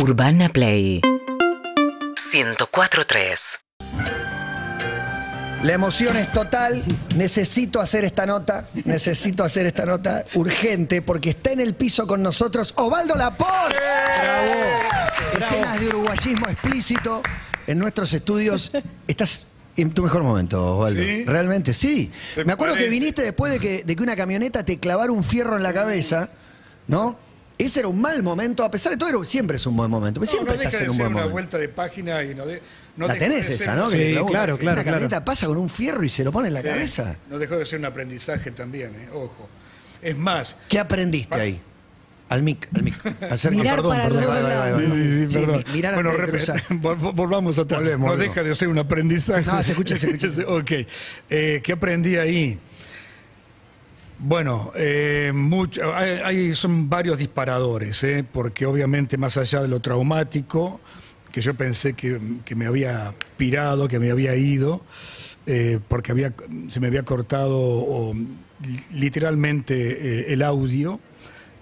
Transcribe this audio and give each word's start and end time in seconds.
Urbana 0.00 0.48
Play 0.48 1.02
104.3 1.02 3.58
La 5.64 5.72
emoción 5.72 6.16
es 6.16 6.32
total. 6.32 6.84
Necesito 7.16 7.80
hacer 7.80 8.04
esta 8.04 8.24
nota. 8.24 8.68
Necesito 8.84 9.42
hacer 9.42 9.66
esta 9.66 9.84
nota 9.86 10.24
urgente 10.34 11.02
porque 11.02 11.30
está 11.30 11.50
en 11.50 11.58
el 11.58 11.74
piso 11.74 12.06
con 12.06 12.22
nosotros 12.22 12.74
Osvaldo 12.76 13.16
Laport. 13.16 13.74
Escenas 15.36 15.80
de 15.80 15.88
uruguayismo 15.88 16.46
explícito 16.46 17.20
en 17.66 17.80
nuestros 17.80 18.12
estudios. 18.12 18.70
Estás 19.08 19.46
en 19.76 19.90
tu 19.90 20.04
mejor 20.04 20.22
momento, 20.22 20.76
Osvaldo. 20.76 21.02
¿Sí? 21.02 21.24
Realmente, 21.24 21.74
sí. 21.74 22.12
¿Te 22.36 22.44
Me 22.44 22.52
acuerdo 22.52 22.76
que 22.76 22.88
viniste 22.88 23.22
después 23.22 23.50
de 23.50 23.58
que, 23.58 23.82
de 23.82 23.96
que 23.96 24.02
una 24.04 24.14
camioneta 24.14 24.64
te 24.64 24.78
clavara 24.78 25.10
un 25.10 25.24
fierro 25.24 25.56
en 25.56 25.64
la 25.64 25.72
cabeza, 25.72 26.28
¿no? 26.86 27.26
Ese 27.58 27.80
era 27.80 27.88
un 27.88 28.00
mal 28.00 28.22
momento, 28.22 28.62
a 28.64 28.70
pesar 28.70 28.92
de 28.92 28.98
todo, 28.98 29.08
era- 29.08 29.24
siempre 29.24 29.56
es 29.56 29.66
un 29.66 29.76
buen 29.76 29.90
momento. 29.90 30.20
pero 30.20 30.30
No, 30.30 30.30
siempre 30.30 30.54
no 30.56 30.62
estás 30.62 30.72
deja 30.72 30.84
en 30.84 30.86
de 30.86 30.90
un 30.92 30.96
ser 30.96 31.02
buen 31.04 31.12
una 31.12 31.20
momento. 31.22 31.32
vuelta 31.32 31.58
de 31.58 31.68
página 31.68 32.22
y 32.22 32.34
no 32.34 32.46
de, 32.46 32.62
no 32.96 33.06
la 33.08 33.14
dejó 33.14 33.24
tenés 33.26 33.48
de 33.48 33.54
esa, 33.54 33.64
ser- 33.64 33.74
¿no? 33.74 33.90
Sí, 33.90 33.96
una- 34.12 34.20
claro, 34.20 34.30
claro, 34.30 34.58
claro. 34.58 34.84
camioneta 34.84 35.24
pasa 35.24 35.46
con 35.46 35.56
un 35.56 35.68
fierro 35.68 36.04
y 36.04 36.08
se 36.08 36.22
lo 36.22 36.30
pone 36.30 36.48
en 36.48 36.54
la 36.54 36.60
Sí. 36.60 36.66
cabeza. 36.68 37.16
No 37.28 37.38
dejó 37.38 37.56
de 37.56 37.66
ser 37.66 37.80
un 37.80 37.86
aprendizaje 37.86 38.52
también, 38.52 38.94
¿eh? 38.94 39.08
ojo. 39.12 39.48
Es 40.00 40.16
más, 40.16 40.56
¿Qué 40.68 40.78
aprendiste 40.78 41.34
ahí? 41.34 41.60
Al 42.28 42.42
mic, 42.42 42.68
al 42.74 42.82
mic. 42.82 42.94
Acerca- 43.32 43.56
Mirar 43.56 43.76
perdón, 43.76 43.90
para 43.96 44.02
perdón. 44.04 44.22
los 44.24 44.30
Ahí 44.36 44.42
va, 44.42 44.48
ahí 44.50 44.54
va, 44.54 44.64
ahí 44.64 44.70
va. 44.72 44.78
lados. 44.78 44.94
Sí, 44.94 45.02
sí, 45.02 45.26
Sí, 45.26 45.34
perdón. 45.38 45.64
mi- 45.66 45.72
mirar 45.72 45.94
bueno, 45.94 46.10
antes 46.10 46.20
de 46.22 46.26
repet- 46.28 46.36
cruzar. 46.46 46.62
vol- 46.82 47.14
volvamos 47.14 47.58
atrás. 47.58 47.80
Volvemos, 47.80 48.06
no 48.06 48.12
volvemos. 48.12 48.34
deja 48.36 48.48
de 48.48 48.54
ser 48.54 48.68
un 48.68 48.78
aprendizaje. 48.78 49.46
No, 49.46 49.62
se 49.64 49.70
escucha, 49.72 49.98
se 49.98 50.06
escucha. 50.14 50.46
ok. 50.46 50.70
Eh, 51.30 51.60
¿Qué 51.64 51.72
aprendí 51.72 52.16
ahí? 52.16 52.58
Bueno, 54.20 54.72
eh, 54.74 55.30
mucho- 55.34 55.94
hay, 55.94 56.10
hay- 56.24 56.54
son 56.54 56.88
varios 56.90 57.18
disparadores, 57.18 58.02
¿eh? 58.04 58.24
porque 58.30 58.66
obviamente 58.66 59.16
más 59.16 59.36
allá 59.36 59.62
de 59.62 59.68
lo 59.68 59.80
traumático, 59.80 60.80
que 61.30 61.40
yo 61.40 61.54
pensé 61.54 61.92
que, 61.92 62.20
que 62.44 62.56
me 62.56 62.66
había 62.66 63.14
pirado, 63.36 63.86
que 63.86 63.98
me 64.00 64.10
había 64.10 64.34
ido, 64.34 64.82
eh, 65.46 65.78
porque 65.88 66.10
había, 66.12 66.32
se 66.68 66.80
me 66.80 66.88
había 66.88 67.04
cortado 67.04 67.58
o, 67.60 68.12
literalmente 68.92 69.74
eh, 70.30 70.32
el 70.32 70.42
audio, 70.42 70.98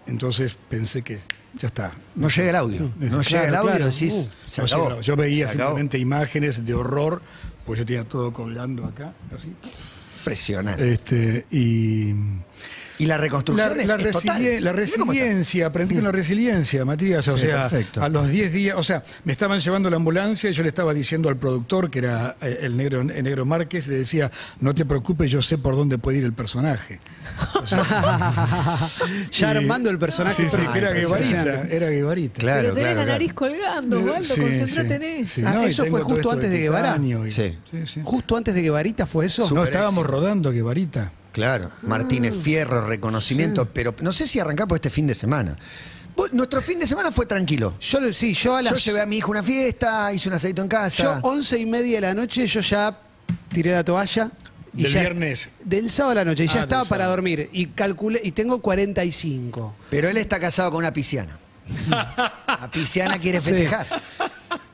entonces 0.07 0.57
pensé 0.71 1.03
que 1.03 1.19
ya 1.59 1.69
está. 1.69 1.93
No 2.15 2.29
llega 2.29 2.51
el 2.51 2.57
audio. 2.57 2.91
No 2.99 3.09
Claro, 3.21 3.23
llega 3.23 3.49
el 3.49 3.55
audio, 3.55 3.71
claro. 3.73 3.85
decís. 3.87 4.13
Uh, 4.47 4.49
se 4.51 4.61
No, 4.63 4.67
acabó. 4.67 4.89
no, 4.91 5.01
yo 5.03 5.17
veía 5.17 5.49
simplemente 5.49 5.99
imágenes 5.99 6.65
de 6.65 6.75
horror, 6.75 7.21
pues 7.67 7.79
yo 7.81 7.85
tenía 7.87 8.05
todo 8.05 8.33
colgando 8.33 8.85
acá, 8.87 9.13
así. 9.35 9.53
Impresionante. 10.27 10.93
Este, 10.93 11.47
y 11.51 12.13
y 12.99 13.07
la 13.07 13.17
la, 13.17 13.23
reconstrucción 13.23 13.81
es, 13.81 13.87
la 13.87 13.97
es 13.97 14.11
total. 14.11 14.43
la 14.65 14.73
cómo 14.73 15.13
está. 15.13 15.23
resiliencia, 15.23 15.67
aprendí 15.67 15.95
con 15.97 16.05
la 16.05 16.13
resiliencia, 16.13 16.85
Matías. 16.85 17.27
O 17.29 17.37
Sí, 17.37 17.45
sea, 17.47 17.69
perfecto. 17.69 18.03
a 18.03 18.09
los 18.09 18.29
10 18.29 18.53
días, 18.53 18.77
o 18.79 18.83
sea, 18.83 19.03
me 19.25 19.33
estaban 19.33 19.59
llevando 19.61 19.89
a 19.89 19.91
la 19.91 19.97
ambulancia 19.97 20.49
y 20.51 20.53
yo 20.53 20.63
le 20.63 20.69
estaba 20.71 20.95
diciendo 20.95 21.29
al 21.29 21.37
productor, 21.37 21.91
que 21.91 21.99
era 22.01 22.37
eh, 22.41 22.59
el 22.63 22.77
negro, 22.77 23.01
el 23.03 23.23
negro 23.25 23.45
Márquez, 23.45 23.87
le 23.89 23.97
decía, 23.97 24.31
no 24.61 24.75
te 24.75 24.85
preocupes, 24.85 25.31
yo 25.31 25.43
sé 25.43 25.59
por 25.59 25.77
dónde 25.77 25.99
puede 25.99 26.19
ir 26.19 26.25
el 26.25 26.33
personaje. 26.33 27.01
Ya 29.33 29.53
Y- 29.53 29.57
armando 29.57 29.91
el 29.91 29.99
personaje. 29.99 30.49
Sí, 30.49 30.57
sí, 30.57 30.63
que 30.73 30.79
era. 30.79 30.93
Guevarita, 30.93 31.63
era 31.69 31.89
Guevarita. 31.91 32.41
Claro, 32.41 32.63
Pero 32.63 32.75
tenés 32.75 32.85
claro, 32.85 32.97
la 32.97 33.05
claro. 33.05 33.13
nariz 33.13 33.33
colgando, 33.35 33.99
Osvaldo, 34.01 34.35
Sí, 34.35 34.41
concentrate 34.41 34.89
sí, 34.89 34.95
en 34.95 35.03
eso. 35.03 35.35
sí. 35.35 35.43
Ah, 35.47 35.55
No, 35.55 35.63
eso 35.63 35.87
fue 35.87 36.01
justo 36.03 36.31
antes 36.33 36.51
de 36.51 36.59
Guevara. 36.59 36.97
y- 37.03 37.31
Sí. 37.31 37.57
sí, 37.71 37.87
sí. 37.87 38.01
Justo 38.05 38.37
antes 38.37 38.55
de 38.55 38.63
Guevarita 38.63 39.07
fue 39.07 39.27
eso. 39.27 39.43
No, 39.43 39.49
Super 39.49 39.65
estábamos 39.65 40.07
rodando 40.07 40.53
Guevarita. 40.53 41.13
Claro, 41.37 41.71
Martínez 41.83 42.35
Fierro, 42.35 42.87
reconocimiento, 42.87 43.67
pero 43.67 43.95
no 44.01 44.11
sé 44.11 44.27
si 44.27 44.41
arrancar 44.41 44.67
por 44.67 44.77
este 44.77 44.89
fin 44.89 45.07
de 45.07 45.15
semana. 45.15 45.55
Nuestro 46.33 46.63
fin 46.63 46.79
de 46.79 46.87
semana 46.87 47.13
fue 47.13 47.27
tranquilo. 47.27 47.75
Yo 47.79 48.01
lo- 48.01 48.11
sí, 48.15 48.33
yo 48.33 48.57
a 48.57 48.63
Yo 48.63 48.71
las 48.71 48.83
llevé 48.83 49.03
a 49.03 49.07
mi 49.07 49.19
hijo 49.19 49.29
a 49.29 49.31
una 49.33 49.43
fiesta, 49.43 50.11
hice 50.15 50.31
un 50.31 50.35
aceito 50.35 50.63
en 50.63 50.69
yo 50.69 50.71
casa. 50.71 51.21
once 51.23 51.59
y 51.59 51.67
media 51.67 51.97
de 51.97 52.01
la 52.01 52.15
noche 52.15 52.47
yo 52.47 52.61
ya 52.63 52.99
tiré 53.53 53.73
la 53.73 53.85
toalla. 53.85 54.31
y 54.75 54.85
Del 54.85 54.93
ya- 54.93 55.01
viernes. 55.01 55.51
Del 55.63 55.91
sábado 55.91 56.13
a 56.13 56.15
la 56.17 56.25
noche. 56.25 56.45
Y 56.45 56.49
Ah, 56.49 56.53
ya 56.53 56.55
del 56.61 56.63
estaba 56.65 56.85
para 56.85 57.05
sábado. 57.05 57.17
dormir. 57.17 57.51
Y 57.53 57.67
calculé, 57.67 58.21
y 58.25 58.33
tengo 58.33 58.61
45. 58.63 59.77
Pero 59.91 60.09
él 60.09 60.17
está 60.17 60.41
casado 60.41 60.71
con 60.71 60.79
una 60.79 60.93
pisciana. 60.93 61.37
La 61.91 62.71
pisciana 62.73 63.19
quiere 63.19 63.41
festejar. 63.43 63.87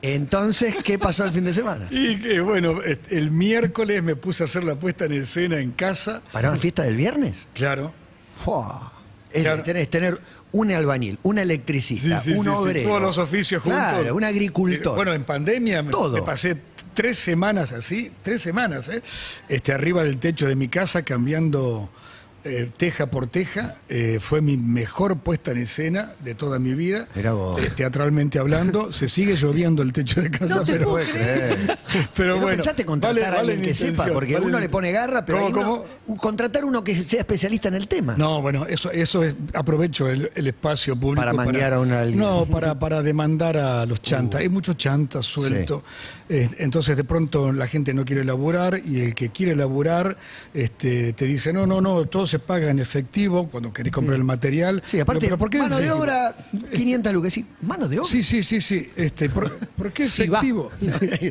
Entonces, 0.03 0.75
¿qué 0.83 0.99
pasó 0.99 1.23
el 1.23 1.31
fin 1.31 1.45
de 1.45 1.53
semana? 1.53 1.87
Y 1.89 2.19
que 2.19 2.41
bueno, 2.41 2.75
el 3.09 3.31
miércoles 3.31 4.03
me 4.03 4.17
puse 4.17 4.43
a 4.43 4.47
hacer 4.47 4.65
la 4.65 4.75
puesta 4.75 5.05
en 5.05 5.13
escena 5.13 5.59
en 5.59 5.71
casa. 5.71 6.21
¿Para 6.33 6.49
una 6.49 6.59
fiesta 6.59 6.83
del 6.83 6.97
viernes? 6.97 7.47
Claro. 7.53 7.93
Fua. 8.29 8.91
Es 9.31 9.43
Claro. 9.43 9.63
tener, 9.63 9.87
tener 9.87 10.19
un 10.51 10.71
albañil, 10.71 11.17
un 11.23 11.37
electricista, 11.37 12.19
Sí, 12.19 12.33
sí, 12.33 12.37
un 12.37 12.43
sí, 12.43 12.49
obrero. 12.49 12.89
Todos 12.89 13.01
los 13.01 13.17
oficios 13.17 13.63
juntos. 13.63 13.79
Claro, 13.81 14.13
un 14.15 14.23
agricultor. 14.25 14.91
Eh, 14.91 14.95
Bueno, 14.95 15.13
en 15.13 15.23
pandemia 15.23 15.81
me, 15.81 15.91
Todo. 15.91 16.11
me 16.17 16.21
pasé 16.21 16.57
tres 16.93 17.17
semanas 17.17 17.71
así, 17.71 18.11
tres 18.23 18.41
semanas, 18.43 18.89
¿eh? 18.89 19.01
Este, 19.47 19.71
arriba 19.71 20.03
del 20.03 20.17
techo 20.17 20.47
de 20.47 20.55
mi 20.57 20.67
casa 20.67 21.03
cambiando 21.03 21.89
eh, 22.45 22.69
teja 22.77 23.07
por 23.07 23.27
teja. 23.27 23.75
Eh, 23.89 24.17
fue 24.21 24.41
mi 24.41 24.57
mejor 24.57 25.17
puesta 25.19 25.51
en 25.51 25.57
escena 25.59 26.11
de 26.23 26.35
toda 26.35 26.59
mi 26.59 26.73
vida. 26.73 27.07
Vos. 27.33 27.61
Eh, 27.63 27.71
teatralmente 27.75 28.39
hablando. 28.39 28.91
Se 28.91 29.07
sigue 29.07 29.35
lloviendo 29.35 29.81
el 29.83 29.93
techo 29.93 30.21
de 30.21 30.29
casa, 30.31 30.55
No 30.55 30.63
te 30.63 30.73
pero, 30.73 30.89
puedo 30.91 31.05
creer. 31.09 31.57
pero 31.93 32.07
Pero 32.15 32.35
bueno. 32.39 32.55
pensaste 32.57 32.85
contratar 32.85 33.19
vale- 33.23 33.35
a 33.37 33.39
alguien 33.39 33.61
que 33.61 33.73
sepa, 33.73 34.07
porque 34.13 34.33
vale 34.35 34.45
uno 34.47 34.59
le 34.59 34.69
pone 34.69 34.91
garra, 34.91 35.25
pero 35.25 35.39
¿Cómo, 35.39 35.49
uno- 35.49 35.83
cómo? 36.07 36.17
contratar 36.17 36.65
uno 36.65 36.83
que 36.83 37.03
sea 37.03 37.19
especialista 37.21 37.67
en 37.69 37.75
el 37.75 37.87
tema. 37.87 38.15
No, 38.17 38.41
bueno, 38.41 38.65
eso, 38.67 38.91
eso 38.91 39.23
es, 39.23 39.35
aprovecho 39.53 40.09
el, 40.09 40.31
el 40.35 40.47
espacio 40.47 40.95
público. 40.95 41.21
Para 41.21 41.33
manguear 41.33 41.73
a 41.73 41.79
una- 41.79 42.01
alguien. 42.01 42.19
No, 42.19 42.45
para, 42.45 42.77
para 42.77 43.01
demandar 43.01 43.57
a 43.57 43.85
los 43.85 44.01
chantas. 44.01 44.41
Hay 44.41 44.49
mucho 44.49 44.73
chanta 44.73 45.21
suelto. 45.21 45.83
Eh, 46.29 46.49
entonces 46.59 46.95
de 46.97 47.03
pronto 47.03 47.51
la 47.51 47.67
gente 47.67 47.93
no 47.93 48.05
quiere 48.05 48.23
laburar 48.23 48.81
y 48.83 49.01
el 49.01 49.13
que 49.13 49.29
quiere 49.29 49.55
laburar 49.55 50.17
este, 50.53 51.13
te 51.13 51.25
dice, 51.25 51.51
no, 51.53 51.65
no, 51.67 51.81
no, 51.81 52.05
todo 52.05 52.25
se 52.33 52.39
paga 52.39 52.71
en 52.71 52.79
efectivo 52.79 53.47
cuando 53.47 53.71
querés 53.71 53.93
comprar 53.93 54.17
el 54.17 54.23
material. 54.23 54.81
Sí, 54.83 54.99
aparte, 54.99 55.27
Pero, 55.27 55.37
¿por 55.37 55.51
qué 55.51 55.59
mano 55.59 55.77
de 55.77 55.91
obra, 55.91 56.35
500 56.71 57.13
lucas. 57.13 57.31
Sí, 57.31 57.45
mano 57.61 57.87
de 57.87 57.99
obra. 57.99 58.09
Sí, 58.09 58.23
sí, 58.23 58.41
sí, 58.41 58.59
sí. 58.59 58.89
Este, 58.95 59.29
¿por, 59.29 59.55
por 59.55 59.91
qué 59.91 60.01
efectivo? 60.03 60.71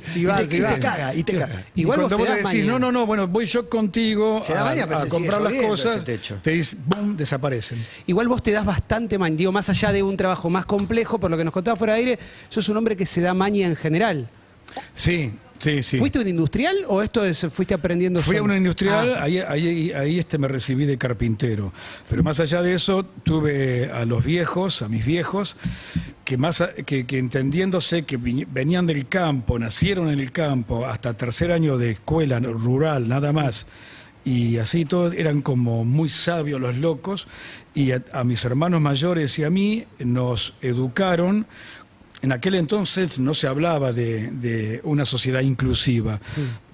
Sí 0.00 0.24
va, 0.24 0.40
y 0.40 0.46
te, 0.46 0.58
y 0.58 0.60
caga, 0.60 1.12
y 1.12 1.24
te 1.24 1.36
caga. 1.36 1.64
Y 1.74 1.80
Igual 1.80 1.98
cuando 1.98 2.18
vos 2.18 2.28
vos 2.28 2.36
te 2.36 2.42
das 2.42 2.52
decís, 2.52 2.66
no, 2.68 2.78
no, 2.78 2.92
no, 2.92 3.04
bueno, 3.04 3.26
voy 3.26 3.46
yo 3.46 3.68
contigo 3.68 4.40
a, 4.56 4.64
maña, 4.64 4.86
comprar 5.08 5.42
las 5.42 5.54
cosas, 5.54 6.04
te 6.04 6.50
dice, 6.52 6.76
¡bum!, 6.86 7.16
desaparecen. 7.16 7.84
Igual 8.06 8.28
vos 8.28 8.44
te 8.44 8.52
das 8.52 8.64
bastante 8.64 9.18
maña. 9.18 9.34
Digo, 9.34 9.50
más 9.50 9.68
allá 9.70 9.90
de 9.90 10.04
un 10.04 10.16
trabajo 10.16 10.50
más 10.50 10.66
complejo, 10.66 11.18
por 11.18 11.32
lo 11.32 11.36
que 11.36 11.44
nos 11.44 11.52
contaba 11.52 11.76
fuera 11.76 11.94
de 11.94 11.98
aire, 11.98 12.18
sos 12.48 12.68
un 12.68 12.76
hombre 12.76 12.96
que 12.96 13.06
se 13.06 13.20
da 13.20 13.34
maña 13.34 13.66
en 13.66 13.74
general. 13.74 14.28
Sí, 14.94 15.32
sí, 15.62 15.82
sí. 15.82 15.98
¿Fuiste 15.98 16.18
un 16.18 16.26
industrial 16.28 16.74
o 16.88 17.02
esto 17.02 17.24
es, 17.24 17.46
fuiste 17.50 17.74
aprendiendo 17.74 18.20
Fui 18.20 18.36
a 18.36 18.42
una 18.42 18.56
industrial, 18.56 19.14
Ah. 19.14 19.22
ahí, 19.22 19.38
ahí, 19.38 19.92
ahí 19.92 20.18
este 20.18 20.38
me 20.38 20.48
recibí 20.48 20.84
de 20.84 20.98
carpintero. 20.98 21.72
Pero 22.10 22.22
más 22.22 22.40
allá 22.40 22.62
de 22.62 22.74
eso, 22.74 23.04
tuve 23.04 23.90
a 23.90 24.04
los 24.04 24.24
viejos, 24.24 24.82
a 24.82 24.88
mis 24.88 25.06
viejos, 25.06 25.56
que, 26.24 26.36
más 26.36 26.62
que, 26.84 27.06
que 27.06 27.18
entendiéndose 27.18 28.02
que 28.02 28.16
venían 28.16 28.86
del 28.86 29.08
campo, 29.08 29.58
nacieron 29.58 30.08
en 30.08 30.18
el 30.18 30.32
campo, 30.32 30.86
hasta 30.86 31.14
tercer 31.14 31.52
año 31.52 31.78
de 31.78 31.92
escuela 31.92 32.40
rural, 32.40 33.08
nada 33.08 33.32
más. 33.32 33.66
Y 34.24 34.58
así 34.58 34.84
todos 34.84 35.14
eran 35.14 35.42
como 35.42 35.84
muy 35.84 36.08
sabios 36.08 36.60
los 36.60 36.76
locos. 36.76 37.26
Y 37.74 37.90
a, 37.90 38.04
a 38.12 38.22
mis 38.22 38.44
hermanos 38.44 38.80
mayores 38.80 39.36
y 39.38 39.44
a 39.44 39.50
mí 39.50 39.84
nos 39.98 40.54
educaron 40.60 41.46
en 42.22 42.32
aquel 42.32 42.54
entonces 42.54 43.18
no 43.18 43.34
se 43.34 43.46
hablaba 43.48 43.92
de, 43.92 44.30
de 44.30 44.80
una 44.84 45.04
sociedad 45.04 45.40
inclusiva 45.40 46.20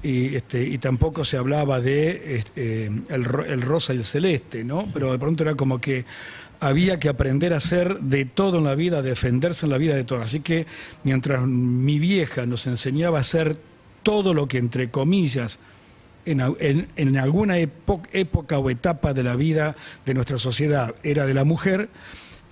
y, 0.02 0.34
este, 0.36 0.62
y 0.64 0.78
tampoco 0.78 1.24
se 1.24 1.36
hablaba 1.38 1.80
de 1.80 2.36
este, 2.36 2.84
eh, 2.86 2.90
el, 3.08 3.24
ro- 3.24 3.44
el 3.44 3.62
rosa 3.62 3.94
y 3.94 3.96
el 3.96 4.04
celeste, 4.04 4.62
¿no? 4.62 4.86
Pero 4.92 5.10
de 5.10 5.18
pronto 5.18 5.42
era 5.44 5.54
como 5.54 5.80
que 5.80 6.04
había 6.60 6.98
que 6.98 7.08
aprender 7.08 7.52
a 7.54 7.58
hacer 7.58 7.98
de 8.00 8.24
todo 8.24 8.58
en 8.58 8.64
la 8.64 8.74
vida, 8.74 8.98
a 8.98 9.02
defenderse 9.02 9.64
en 9.64 9.70
la 9.70 9.78
vida 9.78 9.94
de 9.96 10.04
todo. 10.04 10.22
Así 10.22 10.40
que 10.40 10.66
mientras 11.04 11.46
mi 11.46 11.98
vieja 11.98 12.44
nos 12.46 12.66
enseñaba 12.66 13.18
a 13.18 13.20
hacer 13.22 13.56
todo 14.02 14.34
lo 14.34 14.48
que 14.48 14.58
entre 14.58 14.90
comillas 14.90 15.60
en, 16.26 16.40
en- 16.60 16.88
en 16.96 17.16
alguna 17.16 17.56
época 17.58 18.58
o 18.58 18.68
etapa 18.70 19.14
de 19.14 19.22
la 19.22 19.34
vida 19.36 19.76
de 20.04 20.14
nuestra 20.14 20.36
sociedad 20.36 20.94
era 21.02 21.24
de 21.26 21.32
la 21.34 21.44
mujer, 21.44 21.88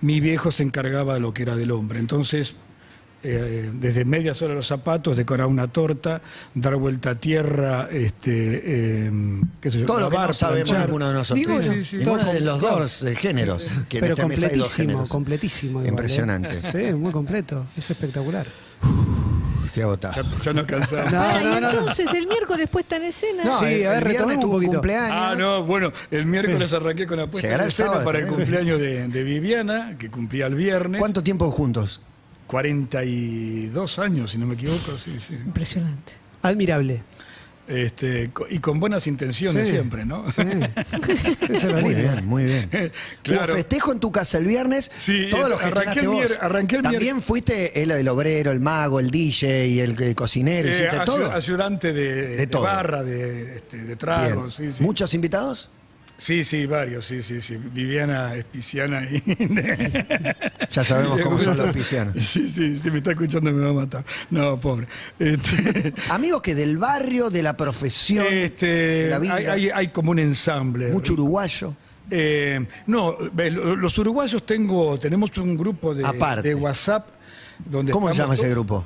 mi 0.01 0.19
viejo 0.19 0.51
se 0.51 0.63
encargaba 0.63 1.15
de 1.15 1.19
lo 1.19 1.33
que 1.33 1.43
era 1.43 1.55
del 1.55 1.71
hombre. 1.71 1.99
Entonces, 1.99 2.55
eh, 3.23 3.69
desde 3.73 4.05
medias 4.05 4.41
horas 4.41 4.55
los 4.57 4.67
zapatos, 4.67 5.17
decorar 5.17 5.47
una 5.47 5.67
torta, 5.67 6.21
dar 6.53 6.75
vuelta 6.75 7.11
a 7.11 7.15
tierra, 7.15 7.87
este, 7.91 8.61
eh, 9.07 9.11
qué 9.61 9.71
sé 9.71 9.79
yo, 9.79 9.85
Todo 9.85 9.99
lo 10.01 10.09
que 10.09 10.15
lavar, 10.15 10.29
no 10.29 10.33
sabemos 10.33 10.69
planchar. 10.69 10.87
ninguno 10.89 11.07
de 11.07 11.13
nosotros. 11.13 11.47
Digo, 11.47 11.61
sí, 11.61 11.83
sí. 11.85 11.97
Ninguno 11.97 12.23
Todo 12.23 12.33
de 12.33 12.39
los 12.41 12.59
claro. 12.59 12.77
dos 12.79 13.03
eh, 13.03 13.15
géneros. 13.15 13.63
que 13.89 13.97
en 13.97 14.01
Pero 14.01 14.13
esta 14.13 14.23
completísimo, 14.23 14.65
géneros. 14.69 15.09
completísimo. 15.09 15.71
igual, 15.79 15.85
¿eh? 15.85 15.89
Impresionante. 15.89 16.61
Sí, 16.61 16.93
muy 16.93 17.11
completo. 17.11 17.65
Es 17.77 17.89
espectacular. 17.89 18.47
Agotado. 19.77 20.23
Ya, 20.23 20.41
ya 20.43 20.53
nos 20.53 20.65
cansamos. 20.65 21.11
No, 21.11 21.33
no, 21.43 21.43
no, 21.43 21.59
no. 21.61 21.69
entonces 21.81 22.11
el 22.15 22.25
miércoles 22.25 22.67
puesta 22.67 22.95
en 22.95 23.03
escena. 23.03 23.43
No, 23.43 23.59
Sí, 23.59 23.83
a 23.83 23.91
ver, 23.91 24.05
retomemos 24.05 24.45
un 24.45 24.51
poquito. 24.51 24.71
cumpleaños. 24.71 25.11
Ah, 25.13 25.35
no, 25.37 25.63
bueno, 25.65 25.93
el 26.09 26.25
miércoles 26.25 26.73
arranqué 26.73 27.05
con 27.05 27.17
la 27.17 27.27
puesta 27.27 27.47
Llegará 27.47 27.61
en 27.61 27.67
el 27.67 27.69
escena 27.69 27.89
sábado 27.89 28.03
para 28.05 28.17
el 28.17 28.25
cumpleaños 28.25 28.79
de, 28.79 29.07
de 29.07 29.23
Viviana, 29.23 29.95
que 29.99 30.09
cumplía 30.09 30.47
el 30.47 30.55
viernes. 30.55 30.97
¿Cuánto 30.97 31.21
tiempo 31.21 31.51
juntos? 31.51 32.01
42 32.47 33.99
años, 33.99 34.31
si 34.31 34.37
no 34.37 34.45
me 34.47 34.55
equivoco, 34.55 34.91
sí, 34.97 35.17
sí. 35.19 35.33
Impresionante. 35.33 36.13
Admirable. 36.41 37.03
Este, 37.67 38.29
co- 38.31 38.47
y 38.49 38.59
con 38.59 38.79
buenas 38.79 39.07
intenciones 39.07 39.67
Sí, 39.67 39.73
siempre, 39.73 40.05
¿no? 40.05 40.23
Sí. 40.31 40.41
Eso 41.49 41.73
Muy 41.73 41.95
bien, 41.95 42.25
muy 42.25 42.45
bien. 42.45 42.69
Claro. 43.23 43.51
Hubo 43.51 43.57
festejo 43.57 43.91
en 43.91 43.99
tu 43.99 44.09
casa 44.09 44.37
el 44.37 44.45
viernes. 44.45 44.89
Sí, 44.97 45.27
todo 45.29 45.49
lo 45.49 45.59
arranqué 45.59 45.99
el 45.99 46.07
vos. 46.07 46.25
arranqué 46.39 46.77
el 46.77 46.81
También 46.83 47.21
fuiste 47.21 47.83
el, 47.83 47.91
el 47.91 48.07
obrero, 48.07 48.51
el 48.53 48.61
mago, 48.61 49.01
el 49.01 49.11
DJ 49.11 49.67
y 49.67 49.79
el, 49.81 50.01
el 50.01 50.15
cocinero. 50.15 50.69
Eh, 50.69 50.71
¿Hiciste 50.71 50.91
ayu- 50.97 51.05
todo? 51.05 51.29
Ayudante 51.33 51.91
de, 51.91 52.15
De 52.15 52.35
de 52.37 52.47
todo. 52.47 52.61
barra, 52.63 53.03
de, 53.03 53.57
este, 53.57 53.77
de 53.83 53.95
tragos, 53.97 54.55
sí, 54.55 54.71
sí. 54.71 54.81
¿Muchos 54.83 55.13
invitados? 55.13 55.69
Sí, 56.17 56.43
sí, 56.43 56.65
varios, 56.65 57.05
sí, 57.05 57.21
sí, 57.21 57.39
sí. 57.41 57.57
Viviana 57.57 58.33
Espiciana 58.35 59.03
y... 59.03 59.21
Ya 60.71 60.83
sabemos 60.83 61.19
cómo 61.21 61.39
son 61.39 61.57
los 61.57 61.69
piscianos. 61.69 62.21
Sí, 62.23 62.49
sí, 62.49 62.77
si 62.77 62.89
me 62.91 62.97
está 62.97 63.11
escuchando 63.11 63.51
me 63.51 63.63
va 63.63 63.69
a 63.69 63.73
matar. 63.73 64.05
No, 64.31 64.59
pobre. 64.59 64.87
Este, 65.19 65.93
Amigos 66.09 66.41
que 66.41 66.55
del 66.55 66.77
barrio, 66.77 67.29
de 67.29 67.43
la 67.43 67.55
profesión, 67.55 68.25
este, 68.29 68.65
de 68.65 69.09
la 69.09 69.19
vida. 69.19 69.35
hay, 69.35 69.45
hay- 69.45 69.69
hay 69.69 69.87
como 69.89 70.11
un 70.11 70.19
ensamble. 70.19 70.87
mucho 70.89 71.13
uruguayo. 71.13 71.73
Eh, 72.09 72.65
no, 72.87 73.15
los 73.19 73.97
uruguayos 73.97 74.45
tengo, 74.45 74.97
tenemos 74.97 75.37
un 75.37 75.55
grupo 75.57 75.93
de, 75.93 76.05
Aparte. 76.05 76.49
de 76.49 76.55
WhatsApp 76.55 77.07
donde 77.65 77.91
¿Cómo 77.91 78.09
se 78.09 78.15
llama 78.15 78.33
ese 78.33 78.49
grupo? 78.49 78.85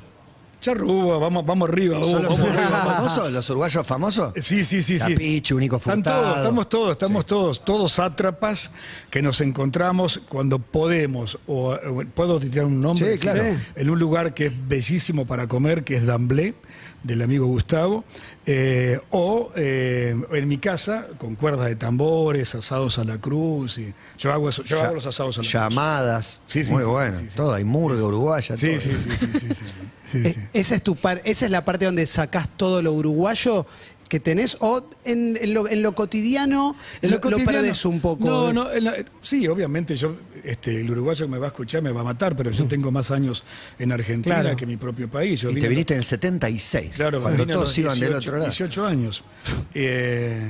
Charrúa, 0.62 1.18
vamos, 1.18 1.44
vamos 1.44 1.68
arriba. 1.68 1.96
¿Son 2.04 2.12
vamos, 2.12 2.22
los 2.22 2.30
vamos 2.30 2.40
uruguayos 2.46 2.72
arriba. 2.72 2.94
famosos? 2.94 3.32
¿Los 3.32 3.50
uruguayos 3.50 3.86
famosos? 3.86 4.32
Sí, 4.36 4.64
sí, 4.64 4.82
sí, 4.82 4.98
sí. 4.98 5.12
Capichu, 5.12 5.58
Nico 5.58 5.76
Están 5.76 5.96
Furtado. 5.96 6.22
todos, 6.22 6.36
estamos 6.38 6.68
todos, 6.68 6.90
estamos 6.92 7.26
todos, 7.26 7.64
todos 7.64 7.92
sátrapas 7.92 8.70
que 9.10 9.22
nos 9.22 9.40
encontramos 9.40 10.22
cuando 10.28 10.60
podemos, 10.60 11.36
o, 11.46 11.72
o- 11.74 12.04
puedo 12.14 12.38
tirar 12.38 12.66
un 12.66 12.80
nombre, 12.80 13.12
Sí, 13.14 13.18
claro. 13.18 13.42
Sí. 13.42 13.58
en 13.74 13.90
un 13.90 13.98
lugar 13.98 14.34
que 14.34 14.46
es 14.46 14.52
bellísimo 14.68 15.26
para 15.26 15.48
comer, 15.48 15.82
que 15.82 15.96
es 15.96 16.06
Damblé, 16.06 16.54
del 17.02 17.22
amigo 17.22 17.46
Gustavo, 17.46 18.04
eh, 18.46 19.00
o 19.10 19.50
eh, 19.56 20.14
en 20.32 20.48
mi 20.48 20.58
casa, 20.58 21.06
con 21.18 21.34
cuerdas 21.34 21.66
de 21.66 21.76
tambores, 21.76 22.54
asados 22.54 22.98
a 22.98 23.04
la 23.04 23.18
cruz, 23.18 23.78
y 23.78 23.92
yo 24.18 24.32
hago 24.32 24.48
eso, 24.48 24.62
yo 24.62 24.80
hago 24.82 24.94
los 24.94 25.06
asados 25.06 25.36
a 25.36 25.40
la 25.40 25.42
cruz. 25.42 25.52
Llamadas. 25.52 26.40
Sí, 26.46 26.64
sí, 26.64 26.72
Muy 26.72 26.82
sí, 26.82 26.88
bueno. 26.88 27.18
sí, 27.18 27.26
sí. 27.30 27.36
Todo, 27.36 27.54
hay 27.54 27.64
murga 27.64 28.04
uruguaya. 28.04 28.56
Sí, 28.56 28.68
todo. 28.70 28.80
sí, 28.80 28.90
sí, 28.90 29.10
sí, 29.18 29.26
sí, 29.38 29.48
sí, 29.54 29.64
sí, 30.04 30.18
Eh, 30.18 30.32
sí. 30.34 30.40
Esa 30.52 30.74
es 30.76 30.82
tu 30.82 30.94
par- 30.96 31.22
esa 31.24 31.44
es 31.44 31.50
la 31.50 31.64
parte 31.64 31.84
donde 31.86 32.06
sacás 32.06 32.48
todo 32.56 32.82
lo 32.82 32.92
uruguayo 32.92 33.66
que 34.12 34.20
tenés 34.20 34.58
o 34.60 34.84
en, 35.06 35.38
en 35.40 35.54
lo, 35.54 35.66
en 35.66 35.80
lo 35.80 35.94
cotidiano, 35.94 36.76
En 37.00 37.12
lo, 37.12 37.16
lo 37.16 37.22
cotidiano- 37.22 37.46
perdés 37.50 37.86
un 37.86 37.98
poco. 37.98 38.26
No, 38.26 38.52
no, 38.52 38.70
en 38.70 38.84
la- 38.84 38.96
sí, 39.22 39.48
obviamente 39.48 39.96
yo, 39.96 40.16
este, 40.44 40.78
el 40.82 40.90
uruguayo 40.90 41.24
que 41.24 41.32
me 41.32 41.38
va 41.38 41.46
a 41.46 41.48
escuchar 41.48 41.80
me 41.80 41.92
va 41.92 42.02
a 42.02 42.04
matar, 42.04 42.36
pero 42.36 42.50
yo 42.50 42.66
tengo 42.66 42.90
más 42.92 43.10
años 43.10 43.42
en 43.78 43.90
Argentina 43.90 44.42
Claro. 44.42 44.54
que 44.56 44.66
mi 44.66 44.76
propio 44.76 45.08
país. 45.08 45.40
Yo 45.40 45.48
Y 45.50 45.54
vine 45.54 45.64
te 45.64 45.68
viniste 45.70 45.94
en 45.94 46.00
el 46.00 46.04
76, 46.04 46.94
Claro, 46.94 47.22
cuando 47.22 47.46
todos 47.46 47.78
iban 47.78 47.98
del 47.98 48.10
18 48.10 48.18
otro 48.18 48.32
lado. 48.36 48.50
18 48.50 48.86
años. 48.86 49.24
Eh, 49.72 50.42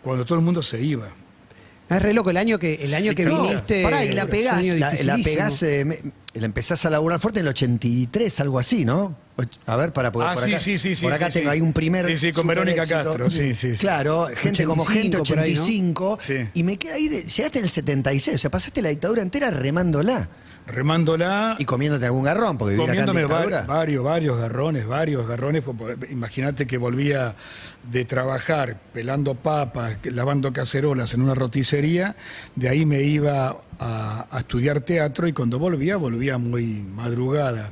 cuando 0.00 0.24
todo 0.24 0.38
el 0.38 0.44
mundo 0.44 0.62
se 0.62 0.80
iba. 0.82 1.08
Es 1.90 2.00
re 2.02 2.12
loco 2.12 2.30
el 2.30 2.36
año 2.36 2.58
que, 2.58 2.74
el 2.74 2.94
año 2.94 3.14
que 3.14 3.24
No, 3.24 3.42
viniste. 3.42 3.82
Pará, 3.82 4.04
y 4.04 4.12
la 4.12 4.26
pegás, 4.26 4.54
año 4.58 4.74
la, 4.74 4.94
la 5.04 5.16
pegás, 5.18 5.62
eh, 5.64 5.84
me- 5.84 5.98
la 6.34 6.46
empezás 6.46 6.84
a 6.86 6.90
laburar 6.90 7.18
fuerte 7.18 7.40
en 7.40 7.46
el 7.46 7.50
83, 7.50 8.40
algo 8.40 8.58
así, 8.60 8.84
¿no? 8.84 9.16
A 9.66 9.74
ver, 9.76 9.92
para 9.92 10.12
poder 10.12 10.28
Ah, 10.28 10.34
por 10.34 10.44
sí, 10.44 10.50
acá. 10.52 10.58
sí, 10.62 10.78
sí, 10.78 10.94
sí, 10.94 11.02
Por 11.02 11.12
acá 11.12 11.26
sí, 11.28 11.38
tengo 11.40 11.50
sí. 11.50 11.54
ahí 11.56 11.60
un 11.60 11.72
primer. 11.72 12.06
Sí, 12.06 12.18
sí, 12.18 12.32
con 12.32 12.46
Verónica 12.46 12.82
éxito. 12.82 13.02
Castro, 13.04 13.30
sí, 13.30 13.54
sí, 13.54 13.74
sí. 13.74 13.80
Claro, 13.80 14.28
gente 14.34 14.64
como 14.64 14.84
gente 14.84 15.16
85 15.16 15.24
por 15.34 15.38
ahí, 15.40 15.54
¿no? 15.54 15.62
85. 15.62 16.18
Sí. 16.20 16.48
Y 16.54 16.62
me 16.62 16.76
queda 16.76 16.94
ahí, 16.94 17.08
de- 17.08 17.22
llegaste 17.24 17.58
en 17.58 17.64
el 17.64 17.70
76, 17.70 18.34
o 18.34 18.38
sea, 18.38 18.50
pasaste 18.50 18.82
la 18.82 18.90
dictadura 18.90 19.22
entera 19.22 19.50
remándola 19.50 20.28
Remándola. 20.70 21.56
y 21.58 21.64
comiéndote 21.64 22.06
algún 22.06 22.24
garrón, 22.24 22.58
porque 22.58 22.76
vivir 22.76 22.90
acá 22.90 23.10
en 23.10 23.16
dictadura. 23.16 23.62
varios, 23.62 24.04
varios 24.04 24.38
garrones, 24.38 24.86
varios 24.86 25.26
garrones. 25.26 25.62
Imagínate 26.10 26.66
que 26.66 26.78
volvía 26.78 27.34
de 27.90 28.04
trabajar 28.04 28.78
pelando 28.92 29.34
papas, 29.34 29.98
lavando 30.04 30.52
cacerolas 30.52 31.14
en 31.14 31.22
una 31.22 31.34
roticería. 31.34 32.16
De 32.56 32.68
ahí 32.68 32.86
me 32.86 33.02
iba 33.02 33.56
a, 33.78 34.26
a 34.30 34.38
estudiar 34.38 34.80
teatro 34.80 35.26
y 35.28 35.32
cuando 35.32 35.58
volvía, 35.58 35.96
volvía 35.96 36.38
muy 36.38 36.82
madrugada. 36.82 37.70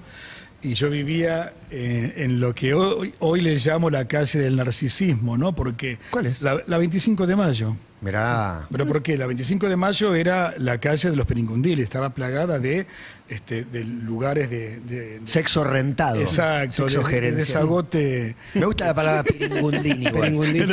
Y 0.61 0.75
yo 0.75 0.91
vivía 0.91 1.53
eh, 1.71 2.15
en 2.17 2.41
lo 2.41 2.53
que 2.53 2.75
hoy, 2.75 3.15
hoy 3.21 3.41
le 3.43 3.55
llamo 3.57 3.91
la 3.91 4.09
calle 4.09 4.41
del 4.41 4.57
narcisismo, 4.57 5.39
¿no? 5.39 5.55
Porque 5.55 5.99
¿Cuál 6.11 6.27
es? 6.27 6.43
La, 6.43 6.61
la 6.67 6.79
25 6.79 7.27
de 7.29 7.37
mayo. 7.37 7.77
Mirá. 8.01 8.67
¿Pero 8.71 8.87
por 8.87 9.03
qué? 9.03 9.17
La 9.17 9.27
25 9.27 9.69
de 9.69 9.77
mayo 9.77 10.15
era 10.15 10.55
la 10.59 10.79
calle 10.79 11.11
de 11.11 11.17
los 11.17 11.27
Peringundíes, 11.27 11.81
estaba 11.81 12.11
plagada 12.11 12.59
de, 12.59 12.87
este, 13.29 13.65
de 13.65 13.85
lugares 13.85 14.49
de... 14.51 14.81
de- 14.81 15.19
de- 15.21 15.27
Sexo 15.27 15.63
rentado. 15.65 16.21
exacto, 16.21 16.89
Sexo 16.89 17.01
de 17.01 17.05
gerencial. 17.05 17.37
desagote. 17.47 18.37
Me 18.55 18.65
gusta 18.67 18.87
la 18.87 18.95
palabra 18.95 19.23
piringundín 19.25 20.03
igual. 20.07 20.35
El 20.35 20.69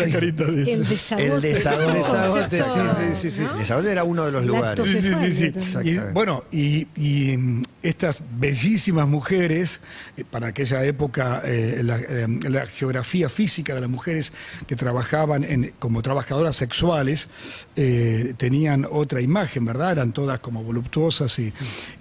desagote. 0.87 1.33
El 1.33 1.41
desagote. 1.41 2.55
Desagote, 2.57 2.63
sí, 2.63 2.79
sí, 3.13 3.15
sí, 3.15 3.31
sí. 3.37 3.41
¿no? 3.43 3.57
Desagote 3.57 3.91
era 3.91 4.03
uno 4.03 4.25
de 4.25 4.31
los 4.31 4.45
lugares. 4.45 4.85
Sí, 4.87 4.97
sí, 4.99 5.13
sí, 5.31 5.51
sí. 5.51 5.77
Y, 5.83 5.97
bueno, 6.13 6.43
y, 6.51 6.87
y, 6.95 7.37
mm, 7.37 7.63
estas 7.83 8.19
bellísimas 8.39 9.07
mujeres, 9.07 9.79
eh, 10.17 10.23
para 10.29 10.47
aquella 10.47 10.83
época, 10.85 11.41
eh, 11.45 11.81
la, 11.83 11.97
eh, 11.99 12.27
la 12.49 12.65
geografía 12.67 13.29
física 13.29 13.75
de 13.75 13.81
las 13.81 13.89
mujeres 13.89 14.31
que 14.67 14.75
trabajaban 14.75 15.43
en- 15.43 15.73
como 15.79 16.01
trabajadoras 16.01 16.55
sexuales, 16.55 17.27
eh, 17.75 18.33
tenían 18.37 18.87
otra 18.89 19.21
imagen, 19.21 19.65
¿verdad? 19.65 19.91
Eran 19.93 20.13
todas 20.13 20.39
como 20.39 20.63
voluptuosas 20.63 21.37
y, 21.39 21.53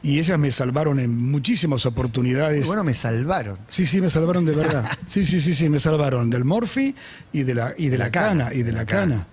y 0.03 0.19
ellas 0.21 0.39
me 0.45 0.53
salvaron 0.53 0.99
en 1.01 1.11
muchísimas 1.17 1.87
oportunidades. 1.87 2.67
Bueno, 2.67 2.85
me 2.85 2.93
salvaron. 2.95 3.57
Sí, 3.69 3.87
sí, 3.87 4.01
me 4.03 4.11
salvaron 4.11 4.45
de 4.45 4.53
verdad. 4.63 4.85
Sí, 5.07 5.25
sí, 5.25 5.41
sí, 5.41 5.55
sí, 5.55 5.69
me 5.71 5.81
salvaron 5.81 6.29
del 6.29 6.45
morfi 6.45 6.95
y 7.33 7.43
de 7.45 7.55
la, 7.55 7.75
y 7.79 7.89
de 7.89 7.97
la, 7.97 8.11
cana, 8.11 8.53
y 8.53 8.63
de 8.63 8.73
la 8.73 8.85
cana. 8.85 9.27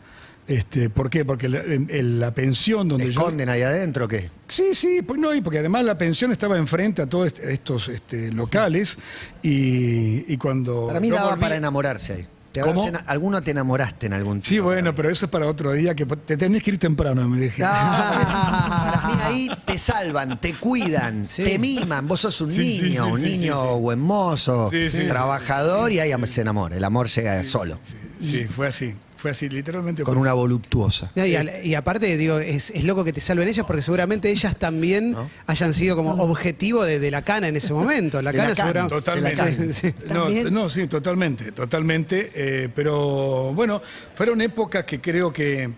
Este, 0.48 0.90
¿Por 0.90 1.10
qué? 1.10 1.24
Porque 1.26 1.48
la, 1.50 1.60
en- 1.62 1.88
en 1.92 2.20
la 2.20 2.34
pensión 2.34 2.88
donde 2.88 3.06
yo... 3.12 3.12
¿Esconden 3.22 3.48
ahí 3.50 3.62
adentro 3.62 4.06
o 4.06 4.08
qué? 4.08 4.30
Sí, 4.48 4.74
sí, 4.74 5.02
pues 5.02 5.20
no, 5.20 5.34
y 5.36 5.42
porque 5.42 5.60
además 5.60 5.84
la 5.86 5.98
pensión 5.98 6.32
estaba 6.32 6.58
enfrente 6.58 7.02
a 7.02 7.08
todos 7.08 7.28
est- 7.28 7.40
estos 7.40 7.88
este, 7.90 8.32
locales 8.32 8.98
y, 9.44 10.32
y 10.34 10.38
cuando... 10.38 10.88
Para 10.88 11.00
mí 11.00 11.10
yo 11.10 11.16
daba 11.16 11.36
volví- 11.36 11.40
para 11.42 11.56
enamorarse 11.58 12.14
ahí. 12.14 12.28
¿Te 12.52 12.60
¿Alguno 13.08 13.42
te 13.42 13.52
enamoraste 13.52 14.08
en 14.08 14.14
algún 14.14 14.42
Sí, 14.42 14.56
tipo? 14.56 14.66
bueno, 14.66 14.94
pero 14.94 15.10
eso 15.10 15.26
es 15.26 15.32
para 15.32 15.48
otro 15.48 15.72
día, 15.72 15.96
que 15.96 16.06
te 16.06 16.36
tenés 16.36 16.62
que 16.62 16.72
ir 16.72 16.78
temprano, 16.80 17.26
me 17.30 17.40
dije. 17.40 17.64
Ah, 17.66 18.92
para 19.02 19.08
mí 19.08 19.22
ahí 19.24 19.50
te 19.66 19.78
salvan, 19.78 20.40
te 20.42 20.56
cuidan, 20.56 21.24
Sí. 21.24 21.44
te 21.44 21.58
miman. 21.58 22.08
Vos 22.08 22.20
sos 22.22 22.42
un 22.42 22.52
Sí, 22.52 22.78
sí, 22.78 22.82
niño, 22.84 23.06
sí, 23.06 23.12
un 23.12 23.18
sí, 23.20 23.24
niño 23.38 23.62
sí, 23.64 23.70
sí. 23.76 23.80
buen 23.80 24.00
mozo, 24.00 24.70
Sí, 24.70 24.90
sí, 24.90 25.08
trabajador 25.08 25.92
y 25.94 26.00
ahí 26.00 26.12
se 26.28 26.42
enamora. 26.42 26.76
El 26.76 26.84
amor 26.84 27.08
llega 27.08 27.42
solo, 27.46 27.80
Sí, 27.84 27.96
sí, 28.22 28.44
fue 28.46 28.68
así, 28.68 28.96
fue 29.22 29.32
así, 29.32 29.48
literalmente. 29.50 30.02
con 30.04 30.18
una 30.18 30.34
voluptuosa. 30.34 31.12
No, 31.16 31.24
y, 31.26 31.36
al- 31.36 31.64
y 31.64 31.76
aparte, 31.76 32.18
digo, 32.18 32.40
es, 32.40 32.72
es 32.72 32.84
loco 32.84 33.04
que 33.04 33.14
te 33.14 33.22
salven 33.22 33.48
ellas 33.48 33.66
porque 33.68 33.84
seguramente 33.84 34.32
ellas 34.32 34.58
también 34.58 35.16
hayan 35.46 35.74
sido 35.76 35.96
como 35.96 36.12
objetivo 36.14 36.84
de, 36.84 37.00
de 37.00 37.12
la 37.12 37.22
cana 37.22 37.48
en 37.48 37.56
ese 37.56 37.72
momento. 37.74 38.22
La 38.22 38.32
De 38.32 38.38
cana 38.40 38.50
la 38.50 38.56
cana, 38.56 38.90
seguramente. 38.90 38.96
Totalmente. 38.96 39.74
Sí, 39.74 39.74
sí. 39.92 39.96
No, 40.12 40.24
También. 40.24 40.54
no, 40.54 40.70
sí, 40.70 40.88
totalmente, 40.88 41.52
totalmente. 41.52 42.32
eh, 42.34 42.70
pero 42.74 43.54
bueno, 43.54 43.82
fueron 44.16 44.42
épocas 44.42 44.86
que 44.86 45.00
creo 45.00 45.32
que 45.32 45.70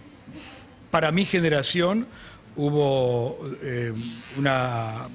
para 0.90 1.12
mi 1.12 1.26
generación 1.26 2.08
hubo 2.56 3.40
eh, 3.62 3.92
una 4.38 5.08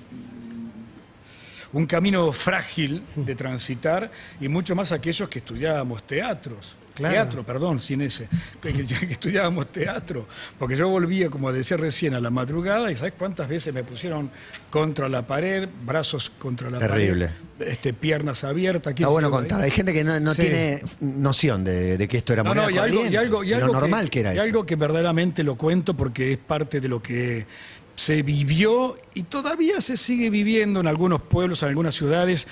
un 1.73 1.87
camino 1.87 2.33
frágil 2.33 3.03
de 3.15 3.35
transitar 3.35 4.11
y 4.41 4.49
mucho 4.49 4.75
más 4.75 4.91
aquellos 4.93 5.29
que 5.29 5.39
estudiábamos 5.41 6.03
teatros. 6.07 6.77
Claro. 6.99 7.15
Teatro, 7.15 7.47
perdón, 7.47 7.81
sin 7.81 8.01
ese. 8.03 8.29
Que, 8.61 8.73
que- 8.73 9.13
estudiábamos 9.13 9.73
teatro. 9.73 10.27
Porque 10.59 10.77
yo 10.77 10.89
volvía, 10.89 11.31
como 11.31 11.53
decía 11.53 11.77
recién, 11.77 12.13
a 12.15 12.21
la 12.21 12.29
madrugada 12.31 12.91
y 12.93 12.97
¿sabes 12.97 13.15
cuántas 13.17 13.49
veces 13.49 13.73
me 13.73 13.85
pusieron 13.85 14.31
contra 14.71 15.09
la 15.09 15.27
pared, 15.27 15.69
brazos 15.87 16.31
contra 16.39 16.69
la 16.71 16.79
Terrible. 16.79 17.31
pared, 17.59 17.69
este, 17.73 17.93
piernas 17.95 18.45
abiertas? 18.45 18.93
Está 18.95 19.09
bueno 19.09 19.29
yo, 19.29 19.33
contar. 19.33 19.61
¿eh? 19.61 19.65
Hay 19.65 19.71
gente 19.71 19.93
que 19.93 20.05
no, 20.05 20.19
no 20.21 20.35
Sí. 20.35 20.43
tiene 20.43 20.83
noción 21.01 21.65
de, 21.65 21.97
de 21.97 22.09
que 22.09 22.19
esto 22.19 22.33
era 22.33 22.43
No, 22.43 22.51
moneda 22.51 22.67
no, 22.67 22.71
y 22.71 22.79
algo, 22.79 22.87
y 22.87 22.91
corriente, 22.97 23.19
algo, 23.19 23.45
y 23.45 23.49
de 23.49 23.55
algo 23.55 23.67
lo 23.69 23.81
normal 23.81 24.11
que, 24.11 24.21
era 24.21 24.33
y 24.35 24.37
eso. 24.37 24.43
algo 24.45 24.67
que 24.67 24.77
verdaderamente 24.77 25.43
lo 25.45 25.55
cuento 25.57 25.97
porque 25.97 26.33
es 26.33 26.39
parte 26.39 26.81
de 26.81 26.89
lo 26.89 27.01
que 27.03 27.47
se 27.95 28.23
vivió 28.23 28.97
y 29.15 29.23
todavía 29.25 29.81
se 29.81 29.97
sigue 29.97 30.31
viviendo 30.31 30.81
en 30.81 30.87
algunos 30.87 31.21
pueblos, 31.23 31.63
en 31.63 31.71
algunas 31.71 31.95
ciudades. 31.95 32.47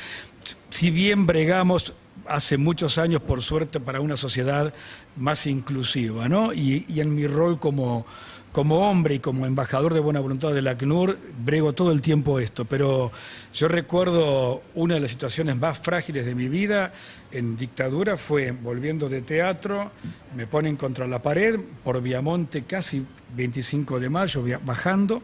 Si 0.71 0.91
bien 0.91 1.27
bregamos 1.27 1.93
hace 2.29 2.57
muchos 2.57 2.99
años, 2.99 3.21
por 3.21 3.43
suerte, 3.43 3.81
para 3.81 4.01
una 4.01 4.17
sociedad 4.17 4.73
más 5.17 5.47
inclusiva, 5.47 6.29
¿no? 6.29 6.53
Y, 6.53 6.85
y 6.89 7.01
en 7.01 7.15
mi 7.15 7.27
rol 7.27 7.59
como, 7.59 8.07
como 8.53 8.89
hombre 8.89 9.17
y 9.17 9.19
como 9.19 9.45
embajador 9.45 9.93
de 9.93 10.01
buena 10.01 10.21
voluntad 10.21 10.55
del 10.55 10.67
ACNUR, 10.69 11.19
brego 11.45 11.75
todo 11.75 11.93
el 11.93 12.01
tiempo 12.01 12.41
esto. 12.41 12.65
Pero 12.65 13.13
yo 13.53 13.69
recuerdo 13.69 14.63
una 14.75 14.95
de 14.95 15.01
las 15.01 15.11
situaciones 15.11 15.57
más 15.57 15.79
frágiles 15.79 16.25
de 16.25 16.35
mi 16.35 16.49
vida 16.49 16.93
en 17.33 17.57
dictadura 17.57 18.17
fue 18.17 18.53
volviendo 18.53 19.11
de 19.11 19.21
teatro, 19.21 19.91
me 20.35 20.47
ponen 20.47 20.77
contra 20.77 21.07
la 21.07 21.23
pared 21.23 21.61
por 21.85 22.01
Viamonte, 22.01 22.65
casi 22.65 23.05
25 23.35 24.01
de 24.01 24.09
mayo, 24.09 24.43
bajando, 24.65 25.23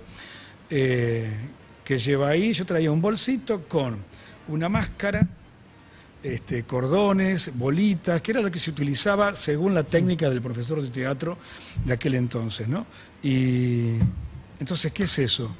eh, 0.69 1.33
que 1.85 1.99
lleva 1.99 2.29
ahí, 2.29 2.53
yo 2.53 2.67
traía 2.67 2.93
un 2.93 3.01
bolsito 3.01 3.63
con 3.67 3.97
una 4.49 4.69
máscara, 4.69 5.27
este, 6.23 6.63
cordones, 6.65 7.51
bolitas, 7.57 8.23
que 8.23 8.31
era 8.33 8.41
lo 8.41 8.51
que 8.51 8.59
se 8.59 8.71
utilizaba 8.71 9.35
según 9.37 9.75
la 9.75 9.83
técnica 9.85 10.29
del 10.31 10.41
profesor 10.41 10.81
de 10.81 10.89
teatro 10.89 11.37
de 11.85 11.93
aquel 11.93 12.15
entonces, 12.15 12.69
¿no? 12.69 12.87
Y 13.23 13.95
entonces, 14.61 14.93
¿qué 14.93 15.05
es 15.05 15.19
eso? 15.19 15.55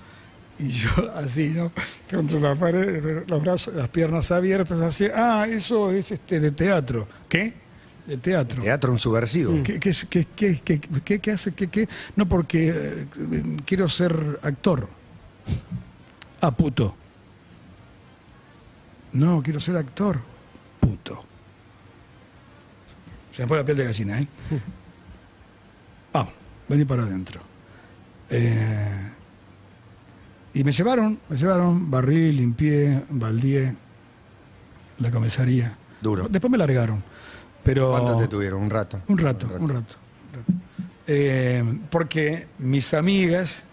Y 0.59 0.69
yo 0.69 0.91
así, 1.15 1.49
¿no? 1.51 1.73
Contra 2.11 2.39
la 2.39 2.55
pared, 2.55 3.25
los 3.27 3.43
brazos, 3.43 3.75
las 3.75 3.89
piernas 3.89 4.31
abiertas, 4.31 4.81
así, 4.81 5.07
ah, 5.15 5.47
eso 5.49 5.91
es 5.91 6.13
este 6.13 6.39
de 6.41 6.51
teatro. 6.53 7.09
¿Qué? 7.29 7.55
De 8.07 8.17
teatro. 8.17 8.63
Teatro 8.63 8.91
un 8.93 8.99
subversivo. 8.99 9.63
¿Qué, 9.63 9.79
qué, 9.79 9.93
qué- 10.35 10.81
qué- 11.21 11.31
hace? 11.33 11.55
¿Qué, 11.55 11.69
qué? 11.69 11.89
No, 12.17 12.29
porque 12.29 12.73
eh, 12.75 13.07
quiero 13.65 13.89
ser 13.89 14.41
actor. 14.43 14.89
Ah, 16.41 16.51
puto. 16.51 16.97
No, 19.13 19.43
quiero 19.43 19.61
ser 19.61 19.77
actor. 19.77 20.21
Puto. 20.83 21.25
Se 23.31 23.43
me 23.43 23.49
fue 23.49 23.57
la 23.57 23.65
piel 23.65 23.77
de 23.77 23.85
gallina, 23.85 24.21
¿eh? 24.21 24.27
Vamos, 26.13 26.33
vení 26.69 26.85
para 26.85 27.05
adentro. 27.05 27.41
Eh, 28.29 29.11
y 30.55 30.65
me 30.65 30.73
llevaron, 30.73 31.19
me 31.29 31.37
llevaron, 31.37 31.89
barrí, 31.91 32.33
limpié, 32.33 33.05
baldíe 33.09 33.75
la 34.99 35.11
comisaría. 35.11 35.77
Duro. 36.01 36.27
Después 36.29 36.51
me 36.51 36.59
largaron. 36.59 37.03
Pero 37.63 37.93
¿Cuánto 37.93 38.17
te 38.17 38.27
tuvieron? 38.29 38.61
Un 38.63 38.71
rato. 38.71 39.01
un 39.07 39.19
rato, 39.19 39.47
un 39.47 39.53
rato. 39.53 39.65
un 39.65 39.71
rato. 39.71 39.95
Eh, 41.07 41.65
porque 41.91 42.49
mis 42.59 42.93
amigas 42.93 43.65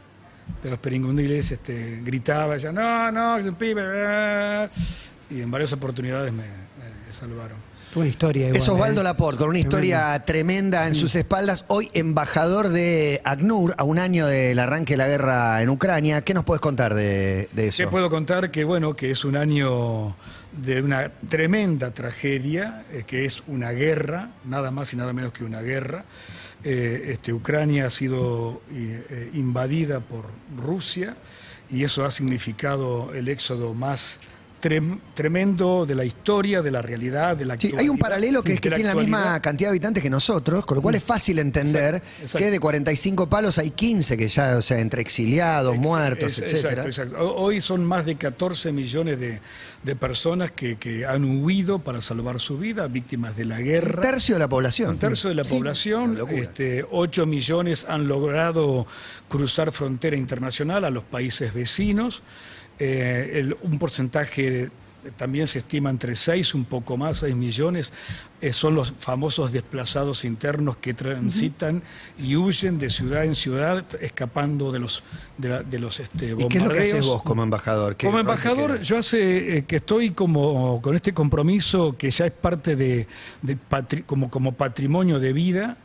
de 0.61 0.69
los 0.69 0.79
peringundiles 0.79 1.51
este, 1.51 2.01
gritaban, 2.03 2.51
decían, 2.51 2.75
no, 2.75 3.11
no, 3.11 3.37
es 3.37 3.45
un 3.45 3.55
pibe. 3.55 3.81
eh". 3.85 4.69
Y 5.31 5.41
en 5.41 5.51
varias 5.51 5.73
oportunidades 5.73 6.31
me, 6.31 6.45
salvaron. 7.13 7.57
Buena 7.93 8.09
historia. 8.09 8.47
Igual, 8.47 8.61
Es 8.61 8.69
Osvaldo 8.69 9.01
¿eh? 9.01 9.03
Laporte, 9.03 9.39
con 9.39 9.49
una 9.49 9.59
historia 9.59 10.23
tremenda 10.23 10.87
en 10.87 10.93
sus 10.93 11.15
espaldas. 11.15 11.65
Hoy 11.69 11.89
embajador 11.93 12.69
de 12.69 13.19
ACNUR, 13.23 13.73
a 13.77 13.83
un 13.83 13.97
año 13.97 14.27
del 14.27 14.59
arranque 14.59 14.93
de 14.93 14.97
la 14.97 15.07
guerra 15.07 15.63
en 15.63 15.69
Ucrania. 15.69 16.21
¿Qué 16.21 16.35
nos 16.35 16.43
puedes 16.43 16.61
contar 16.61 16.93
de, 16.93 17.49
de 17.51 17.63
¿Qué 17.63 17.67
eso? 17.67 17.89
puedo 17.89 18.09
contar? 18.11 18.51
Que 18.51 18.63
bueno, 18.63 18.95
que 18.95 19.09
es 19.09 19.25
un 19.25 19.35
año 19.35 20.15
de 20.51 20.81
una 20.83 21.11
tremenda 21.29 21.91
tragedia, 21.91 22.83
eh, 22.91 23.05
que 23.07 23.25
es 23.25 23.41
una 23.47 23.71
guerra, 23.71 24.29
nada 24.45 24.69
más 24.69 24.93
y 24.93 24.95
nada 24.95 25.11
menos 25.11 25.33
que 25.33 25.43
una 25.43 25.61
guerra. 25.61 26.05
Eh, 26.63 27.11
este, 27.13 27.33
Ucrania 27.33 27.87
ha 27.87 27.89
sido 27.89 28.61
invadida 29.33 29.99
por 30.01 30.25
Rusia 30.57 31.15
y 31.71 31.83
eso 31.85 32.05
ha 32.05 32.11
significado 32.11 33.13
el 33.13 33.29
éxodo 33.29 33.73
más 33.73 34.19
trem- 34.61 34.99
tremendo 35.13 35.85
de 35.85 35.95
la 35.95 36.05
historia, 36.05 36.61
de 36.61 36.71
la 36.71 36.81
realidad, 36.81 37.37
de 37.37 37.45
la 37.45 37.57
Sí, 37.59 37.73
hay 37.77 37.89
un 37.89 37.97
paralelo 37.97 38.43
que 38.43 38.53
es 38.53 38.61
que 38.61 38.69
tiene 38.69 38.85
la 38.89 38.95
misma 38.95 39.41
cantidad 39.41 39.69
de 39.69 39.71
habitantes 39.71 40.03
que 40.03 40.09
nosotros, 40.09 40.65
con 40.65 40.75
lo 40.77 40.81
cual 40.81 40.95
es 40.95 41.03
fácil 41.03 41.39
entender 41.39 41.95
Exacto, 41.95 42.21
exacto. 42.21 42.37
que 42.39 42.51
de 42.51 42.59
45 42.59 43.29
palos 43.29 43.57
hay 43.57 43.71
15 43.71 44.17
que 44.17 44.27
ya, 44.27 44.57
o 44.57 44.61
sea, 44.61 44.79
entre 44.79 45.01
exiliados, 45.01 45.73
Ex- 45.75 45.81
muertos, 45.81 46.37
es- 46.39 46.53
etcétera. 46.53 46.85
Exacto, 46.85 47.35
Hoy 47.35 47.61
son 47.61 47.85
más 47.85 48.05
de 48.05 48.15
14 48.15 48.71
millones 48.71 49.19
de, 49.19 49.39
de 49.83 49.95
personas 49.95 50.51
que, 50.51 50.77
que 50.77 51.05
han 51.05 51.43
huido 51.43 51.79
para 51.79 52.01
salvar 52.01 52.39
su 52.39 52.57
vida, 52.57 52.87
víctimas 52.87 53.35
de 53.37 53.45
la 53.45 53.59
guerra. 53.61 53.95
Un 53.97 54.01
tercio 54.11 54.35
de 54.35 54.39
la 54.39 54.49
población. 54.49 54.91
Un 54.91 54.99
tercio 54.99 55.29
de 55.29 55.35
la 55.35 55.43
Sí, 55.43 55.53
población, 55.55 56.17
este, 56.29 56.85
8 56.91 57.25
millones 57.25 57.85
han 57.87 58.07
logrado 58.07 58.85
cruzar 59.27 59.71
frontera 59.71 60.15
internacional 60.17 60.85
a 60.85 60.89
los 60.89 61.03
países 61.03 61.53
vecinos. 61.53 62.21
Eh, 62.79 63.31
el- 63.35 63.57
un 63.61 63.77
porcentaje 63.77 64.49
de- 64.51 64.71
también 65.15 65.47
se 65.47 65.59
estima 65.59 65.89
entre 65.89 66.13
6, 66.15 66.53
un 66.53 66.65
poco 66.65 66.97
más, 66.97 67.19
6 67.19 67.33
millones, 67.33 67.93
eh, 68.41 68.51
son 68.51 68.75
los 68.75 68.93
famosos 68.99 69.51
desplazados 69.53 70.25
internos 70.25 70.75
que 70.75 70.93
transitan 70.93 71.81
y 72.17 72.35
huyen 72.35 72.77
de 72.79 72.89
ciudad 72.89 73.23
en 73.23 73.33
ciudad, 73.33 73.85
escapando 74.01 74.73
de 74.73 74.79
los, 74.79 75.01
de 75.37 75.49
la- 75.49 75.63
de 75.63 75.79
los 75.79 76.01
este, 76.01 76.33
¿Y 76.37 76.47
qué 76.49 76.57
es 76.57 76.63
lo 76.63 76.69
que 76.69 76.79
haces 76.79 76.91
bombardeos. 76.93 77.05
vos 77.07 77.21
como 77.23 77.43
embajador? 77.43 77.95
¿Qué 77.95 78.07
Como 78.07 78.19
embajador, 78.19 78.81
yo 78.81 78.97
hace 78.97 79.57
eh, 79.59 79.65
que 79.65 79.77
estoy 79.77 80.11
como 80.11 80.81
con 80.81 80.95
este 80.95 81.13
compromiso 81.13 81.95
que 81.97 82.11
ya 82.11 82.25
es 82.25 82.31
parte 82.33 82.75
de, 82.75 83.07
de 83.41 83.57
patri- 83.57 84.03
como, 84.05 84.29
como 84.29 84.51
patrimonio 84.53 85.19
de 85.19 85.31
vida. 85.33 85.77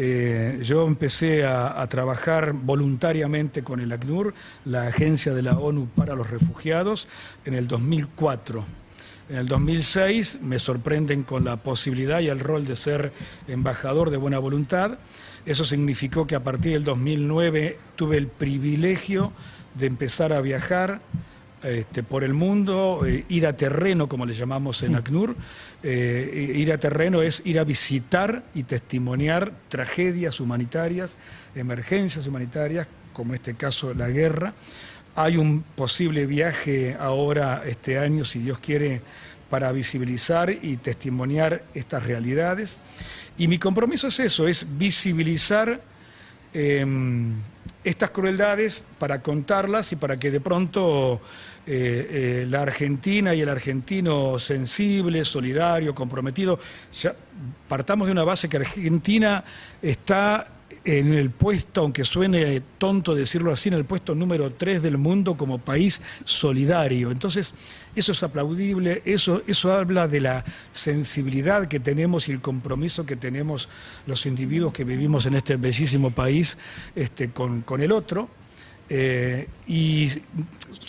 Eh, 0.00 0.60
yo 0.62 0.86
empecé 0.86 1.44
a, 1.44 1.82
a 1.82 1.88
trabajar 1.88 2.52
voluntariamente 2.52 3.64
con 3.64 3.80
el 3.80 3.90
ACNUR, 3.90 4.32
la 4.64 4.86
Agencia 4.86 5.34
de 5.34 5.42
la 5.42 5.58
ONU 5.58 5.88
para 5.88 6.14
los 6.14 6.30
Refugiados, 6.30 7.08
en 7.44 7.54
el 7.54 7.66
2004. 7.66 8.64
En 9.28 9.36
el 9.36 9.48
2006 9.48 10.38
me 10.40 10.60
sorprenden 10.60 11.24
con 11.24 11.44
la 11.44 11.56
posibilidad 11.56 12.20
y 12.20 12.28
el 12.28 12.38
rol 12.38 12.64
de 12.64 12.76
ser 12.76 13.12
embajador 13.48 14.10
de 14.10 14.18
buena 14.18 14.38
voluntad. 14.38 14.98
Eso 15.44 15.64
significó 15.64 16.28
que 16.28 16.36
a 16.36 16.44
partir 16.44 16.74
del 16.74 16.84
2009 16.84 17.78
tuve 17.96 18.18
el 18.18 18.28
privilegio 18.28 19.32
de 19.74 19.86
empezar 19.86 20.32
a 20.32 20.40
viajar 20.40 21.00
este, 21.62 22.02
por 22.02 22.22
el 22.22 22.34
mundo, 22.34 23.02
eh, 23.06 23.24
ir 23.28 23.46
a 23.46 23.56
terreno, 23.56 24.08
como 24.08 24.26
le 24.26 24.34
llamamos 24.34 24.82
en 24.82 24.94
ACNUR. 24.94 25.36
Eh, 25.82 26.52
ir 26.54 26.72
a 26.72 26.78
terreno 26.78 27.22
es 27.22 27.42
ir 27.44 27.58
a 27.58 27.64
visitar 27.64 28.44
y 28.54 28.62
testimoniar 28.62 29.52
tragedias 29.68 30.40
humanitarias, 30.40 31.16
emergencias 31.54 32.26
humanitarias, 32.26 32.86
como 33.12 33.34
este 33.34 33.54
caso 33.54 33.92
la 33.94 34.08
guerra. 34.08 34.54
Hay 35.16 35.36
un 35.36 35.64
posible 35.74 36.26
viaje 36.26 36.96
ahora 36.98 37.62
este 37.66 37.98
año, 37.98 38.24
si 38.24 38.38
Dios 38.38 38.60
quiere, 38.60 39.02
para 39.50 39.72
visibilizar 39.72 40.50
y 40.50 40.76
testimoniar 40.76 41.64
estas 41.74 42.04
realidades. 42.04 42.78
Y 43.36 43.48
mi 43.48 43.58
compromiso 43.58 44.08
es 44.08 44.20
eso, 44.20 44.46
es 44.46 44.64
visibilizar 44.78 45.80
eh, 46.54 46.86
estas 47.88 48.10
crueldades 48.10 48.82
para 48.98 49.22
contarlas 49.22 49.92
y 49.92 49.96
para 49.96 50.16
que 50.16 50.30
de 50.30 50.40
pronto 50.40 51.20
eh, 51.66 52.42
eh, 52.42 52.46
la 52.48 52.62
Argentina 52.62 53.34
y 53.34 53.40
el 53.40 53.48
argentino 53.48 54.38
sensible, 54.38 55.24
solidario, 55.24 55.94
comprometido, 55.94 56.58
ya 56.92 57.14
partamos 57.68 58.06
de 58.06 58.12
una 58.12 58.24
base 58.24 58.48
que 58.48 58.58
Argentina 58.58 59.42
está 59.80 60.46
en 60.84 61.12
el 61.12 61.30
puesto, 61.30 61.82
aunque 61.82 62.04
suene 62.04 62.62
tonto 62.78 63.14
decirlo 63.14 63.52
así, 63.52 63.68
en 63.68 63.74
el 63.74 63.84
puesto 63.84 64.14
número 64.14 64.52
3 64.52 64.82
del 64.82 64.98
mundo 64.98 65.36
como 65.36 65.58
país 65.58 66.02
solidario. 66.24 67.10
Entonces, 67.10 67.54
eso 67.94 68.12
es 68.12 68.22
aplaudible, 68.22 69.02
eso, 69.04 69.42
eso 69.46 69.72
habla 69.72 70.08
de 70.08 70.20
la 70.20 70.44
sensibilidad 70.70 71.68
que 71.68 71.80
tenemos 71.80 72.28
y 72.28 72.32
el 72.32 72.40
compromiso 72.40 73.04
que 73.04 73.16
tenemos 73.16 73.68
los 74.06 74.26
individuos 74.26 74.72
que 74.72 74.84
vivimos 74.84 75.26
en 75.26 75.34
este 75.34 75.56
bellísimo 75.56 76.10
país 76.10 76.58
este, 76.94 77.30
con, 77.30 77.62
con 77.62 77.80
el 77.80 77.92
otro. 77.92 78.28
Eh, 78.90 79.46
y 79.66 80.08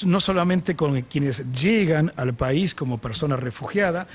no 0.06 0.22
solamente 0.22 0.74
con 0.74 1.02
quienes 1.02 1.52
llegan 1.52 2.14
al 2.16 2.34
país 2.34 2.74
como 2.74 2.98
persona 2.98 3.36
refugiada, 3.36 4.08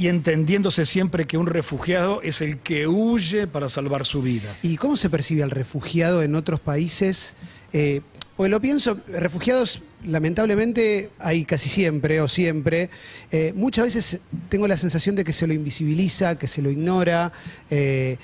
y 0.00 0.08
entendiéndose 0.08 0.86
siempre 0.86 1.26
que 1.26 1.36
un 1.36 1.46
refugiado 1.46 2.22
es 2.22 2.40
el 2.40 2.56
que 2.60 2.86
huye 2.86 3.46
para 3.46 3.68
salvar 3.68 4.06
su 4.06 4.22
vida. 4.22 4.48
¿Y 4.62 4.78
cómo 4.78 4.96
se 4.96 5.10
percibe 5.10 5.42
al 5.42 5.50
refugiado 5.50 6.22
en 6.22 6.34
otros 6.36 6.58
países? 6.58 7.34
Eh, 7.74 8.00
porque 8.34 8.48
lo 8.48 8.62
pienso, 8.62 8.98
refugiados 9.08 9.82
lamentablemente 10.02 11.10
hay 11.18 11.44
casi 11.44 11.68
siempre 11.68 12.22
o 12.22 12.28
siempre. 12.28 12.88
Eh, 13.30 13.52
muchas 13.54 13.84
veces 13.84 14.20
tengo 14.48 14.66
la 14.66 14.78
sensación 14.78 15.16
de 15.16 15.22
que 15.22 15.34
se 15.34 15.46
lo 15.46 15.52
invisibiliza, 15.52 16.38
que 16.38 16.48
se 16.48 16.62
lo 16.62 16.70
ignora 16.70 17.30
eh, 17.68 18.16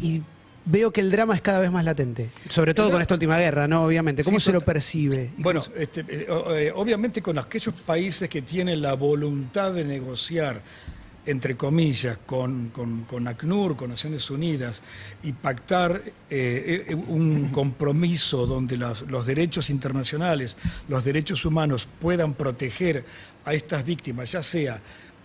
y 0.00 0.20
veo 0.66 0.92
que 0.92 1.00
el 1.00 1.10
drama 1.10 1.34
es 1.34 1.40
cada 1.40 1.60
vez 1.60 1.72
más 1.72 1.86
latente. 1.86 2.28
Sobre 2.50 2.74
todo 2.74 2.90
con 2.90 3.00
esta 3.00 3.14
última 3.14 3.38
guerra, 3.38 3.66
¿no? 3.66 3.84
Obviamente. 3.84 4.22
¿Cómo 4.22 4.38
Sí, 4.38 4.44
se 4.44 4.52
lo 4.52 4.60
percibe? 4.60 5.30
Bueno, 5.38 5.62
este, 5.78 6.04
eh, 6.06 6.72
obviamente 6.74 7.22
con 7.22 7.38
aquellos 7.38 7.74
países 7.80 8.28
que 8.28 8.42
tienen 8.42 8.82
la 8.82 8.92
voluntad 8.92 9.72
de 9.72 9.84
negociar, 9.84 10.60
entre 11.24 11.56
comillas, 11.56 12.18
con, 12.26 12.70
con, 12.70 13.04
con 13.04 13.28
ACNUR, 13.28 13.76
con 13.76 13.90
Naciones 13.90 14.28
Unidas, 14.30 14.82
y 15.22 15.32
pactar 15.32 16.02
eh, 16.30 16.86
eh, 16.88 16.94
un 16.94 17.50
compromiso 17.50 18.46
donde 18.46 18.76
los, 18.76 19.02
los 19.02 19.26
derechos 19.26 19.70
internacionales, 19.70 20.56
los 20.88 21.04
derechos 21.04 21.44
humanos 21.44 21.88
puedan 22.00 22.34
proteger 22.34 23.04
a 23.44 23.54
estas 23.54 23.84
víctimas, 23.84 24.32
ya 24.32 24.42
sea 24.42 24.80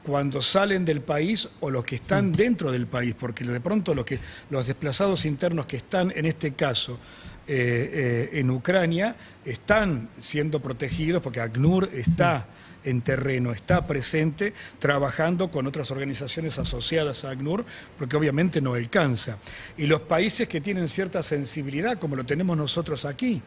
cuando 0.08 0.42
salen 0.42 0.86
del 0.86 1.02
país 1.02 1.50
o 1.60 1.70
los 1.70 1.84
que 1.84 1.96
están 1.96 2.32
dentro 2.32 2.72
del 2.72 2.88
país, 2.88 3.14
porque 3.20 3.44
de 3.44 3.60
pronto 3.60 3.94
los, 3.94 4.06
que, 4.06 4.20
los 4.50 4.66
desplazados 4.66 5.26
internos 5.26 5.66
que 5.66 5.76
están 5.76 6.14
en 6.16 6.26
este 6.26 6.54
caso 6.54 6.98
eh, 7.46 8.30
eh, 8.34 8.40
en 8.40 8.50
Ucrania 8.50 9.18
están 9.44 10.10
siendo 10.18 10.62
protegidos 10.62 11.22
porque 11.22 11.42
ACNUR 11.42 11.90
está 11.94 12.48
en 12.90 13.02
terreno, 13.02 13.52
está 13.52 13.86
presente 13.86 14.54
trabajando 14.80 15.52
con 15.52 15.68
otras 15.68 15.92
organizaciones 15.92 16.58
asociadas 16.58 17.26
a 17.26 17.32
ACNUR, 17.32 17.66
porque 17.98 18.16
obviamente 18.16 18.62
no 18.62 18.74
alcanza. 18.76 19.38
Y 19.78 19.88
los 19.88 20.02
países 20.02 20.48
que 20.48 20.62
tienen 20.62 20.88
cierta 20.88 21.22
sensibilidad, 21.22 22.00
como 22.00 22.16
lo 22.16 22.26
tenemos 22.26 22.56
nosotros 22.58 23.04
aquí, 23.06 23.42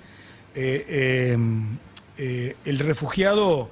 eh, 0.55 0.85
eh, 0.89 1.39
eh, 2.19 2.57
el 2.65 2.79
refugiado 2.81 3.71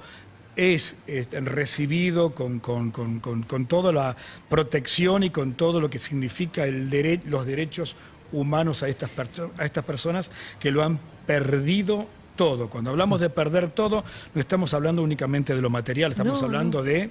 es 0.55 0.97
recibido 1.31 2.33
con, 2.33 2.59
con- 2.59 2.91
con- 2.91 3.19
con- 3.19 3.65
toda 3.67 3.91
la 3.93 4.17
protección 4.49 5.23
y 5.23 5.29
con 5.29 5.53
todo 5.53 5.79
lo 5.79 5.89
que 5.89 5.99
significa 5.99 6.65
el 6.65 6.89
los 7.25 7.45
derechos 7.45 7.95
humanos 8.31 8.83
a 8.83 8.89
estas 8.89 9.09
personas 9.85 10.31
que 10.59 10.71
lo 10.71 10.83
han 10.83 10.99
perdido 11.25 12.07
todo. 12.39 12.69
Cuando 12.69 12.91
hablamos 12.91 13.19
de 13.19 13.29
perder 13.29 13.69
todo, 13.71 14.01
no 14.33 14.39
estamos 14.39 14.73
hablando 14.73 15.03
únicamente 15.03 15.53
de 15.53 15.61
lo 15.61 15.69
material, 15.69 16.11
estamos 16.11 16.39
No, 16.39 16.45
hablando 16.45 16.81
de 16.81 17.09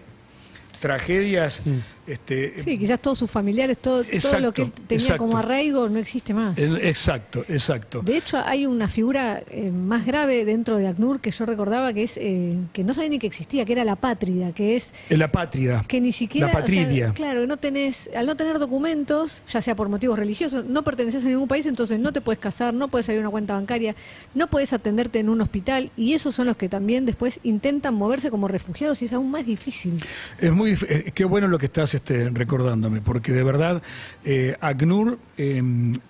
tragedias. 0.81 1.63
Este, 2.07 2.63
Sí, 2.63 2.79
quizás 2.79 3.01
todos 3.03 3.19
sus 3.19 3.31
familiares, 3.31 3.77
todo, 3.77 4.03
todo 4.03 4.41
lo 4.41 4.51
que 4.55 4.63
él 4.63 4.73
tenía 4.73 4.97
exacto. 5.05 5.25
como 5.25 5.37
arraigo 5.37 5.91
no 5.91 5.99
existe 5.99 6.33
más. 6.33 6.57
el- 6.59 6.79
exacto, 6.79 7.45
exacto. 7.51 8.01
De 8.01 8.17
hecho, 8.17 8.39
hay 8.43 8.65
una 8.65 8.89
figura 8.89 9.43
eh, 9.51 9.71
más 9.71 10.07
grave 10.07 10.47
dentro 10.47 10.79
de 10.79 10.89
ACNUR 10.89 11.21
que 11.21 11.31
yo 11.31 11.45
recordaba 11.45 11.93
que 11.93 12.05
es 12.05 12.17
eh, 12.17 12.57
que 12.73 12.83
no 12.83 12.95
sabía 12.95 13.11
ni 13.11 13.19
que 13.19 13.27
existía, 13.27 13.67
que 13.67 13.73
era 13.75 13.85
la 13.85 13.97
pátrida, 13.97 14.53
que 14.55 14.75
es 14.75 14.95
En 15.11 15.19
la 15.19 15.31
patria. 15.31 15.85
que 15.87 16.01
ni 16.01 16.13
siquiera, 16.13 16.47
La 16.47 16.53
o 16.53 16.57
sea, 16.57 16.61
patridia. 16.63 17.13
claro, 17.13 17.43
que 17.43 17.47
no 17.47 17.59
tenés, 17.59 18.09
al 18.17 18.25
no 18.25 18.37
tener 18.37 18.59
documentos, 18.59 19.43
ya 19.47 19.61
sea 19.61 19.77
por 19.77 19.91
motivos 19.91 20.19
religiosos, 20.19 20.65
no 20.65 20.83
perteneces 20.85 21.23
a 21.27 21.29
ningún 21.29 21.47
país, 21.49 21.67
entonces 21.67 22.01
no 22.01 22.11
te 22.15 22.23
puedes 22.23 22.39
casar, 22.39 22.73
no 22.73 22.89
puedes 22.89 23.05
salir 23.05 23.19
a 23.19 23.23
una 23.25 23.31
cuenta 23.31 23.53
bancaria, 23.53 23.95
no 24.35 24.47
puedes 24.47 24.73
atenderte 24.73 25.19
en 25.19 25.29
un 25.29 25.43
hospital, 25.43 25.91
y 25.95 26.15
esos 26.15 26.35
son 26.35 26.47
los 26.47 26.57
que 26.57 26.71
también 26.71 27.05
después 27.05 27.39
intentan 27.43 27.93
moverse 27.95 28.31
como 28.31 28.49
refugiados 28.49 29.03
y 29.03 29.05
es 29.05 29.13
aún 29.13 29.31
más 29.31 29.45
difícil. 29.45 30.03
Es 30.41 30.53
muy 30.53 30.68
dif- 30.71 30.87
eh, 30.89 31.13
qué 31.15 31.25
bueno 31.25 31.49
lo 31.49 31.59
que 31.59 31.67
estás 31.67 31.95
este, 31.95 32.31
recordándome, 32.31 33.01
porque 33.01 33.33
de 33.33 33.43
verdad 33.43 33.83
eh, 34.25 34.57
ACNUR 34.61 35.19
eh, 35.37 35.63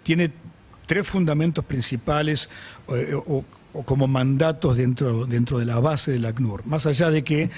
tiene 0.02 0.30
tres 0.86 1.06
fundamentos 1.06 1.64
principales 1.64 2.48
eh, 2.88 3.14
o, 3.14 3.44
como 3.84 4.06
mandatos 4.06 4.76
dentro, 4.76 5.26
dentro 5.26 5.58
de 5.58 5.64
la 5.64 5.80
base 5.80 6.12
del 6.12 6.26
ACNUR. 6.26 6.66
Más 6.66 6.86
allá 6.86 7.10
de 7.10 7.24
que, 7.24 7.50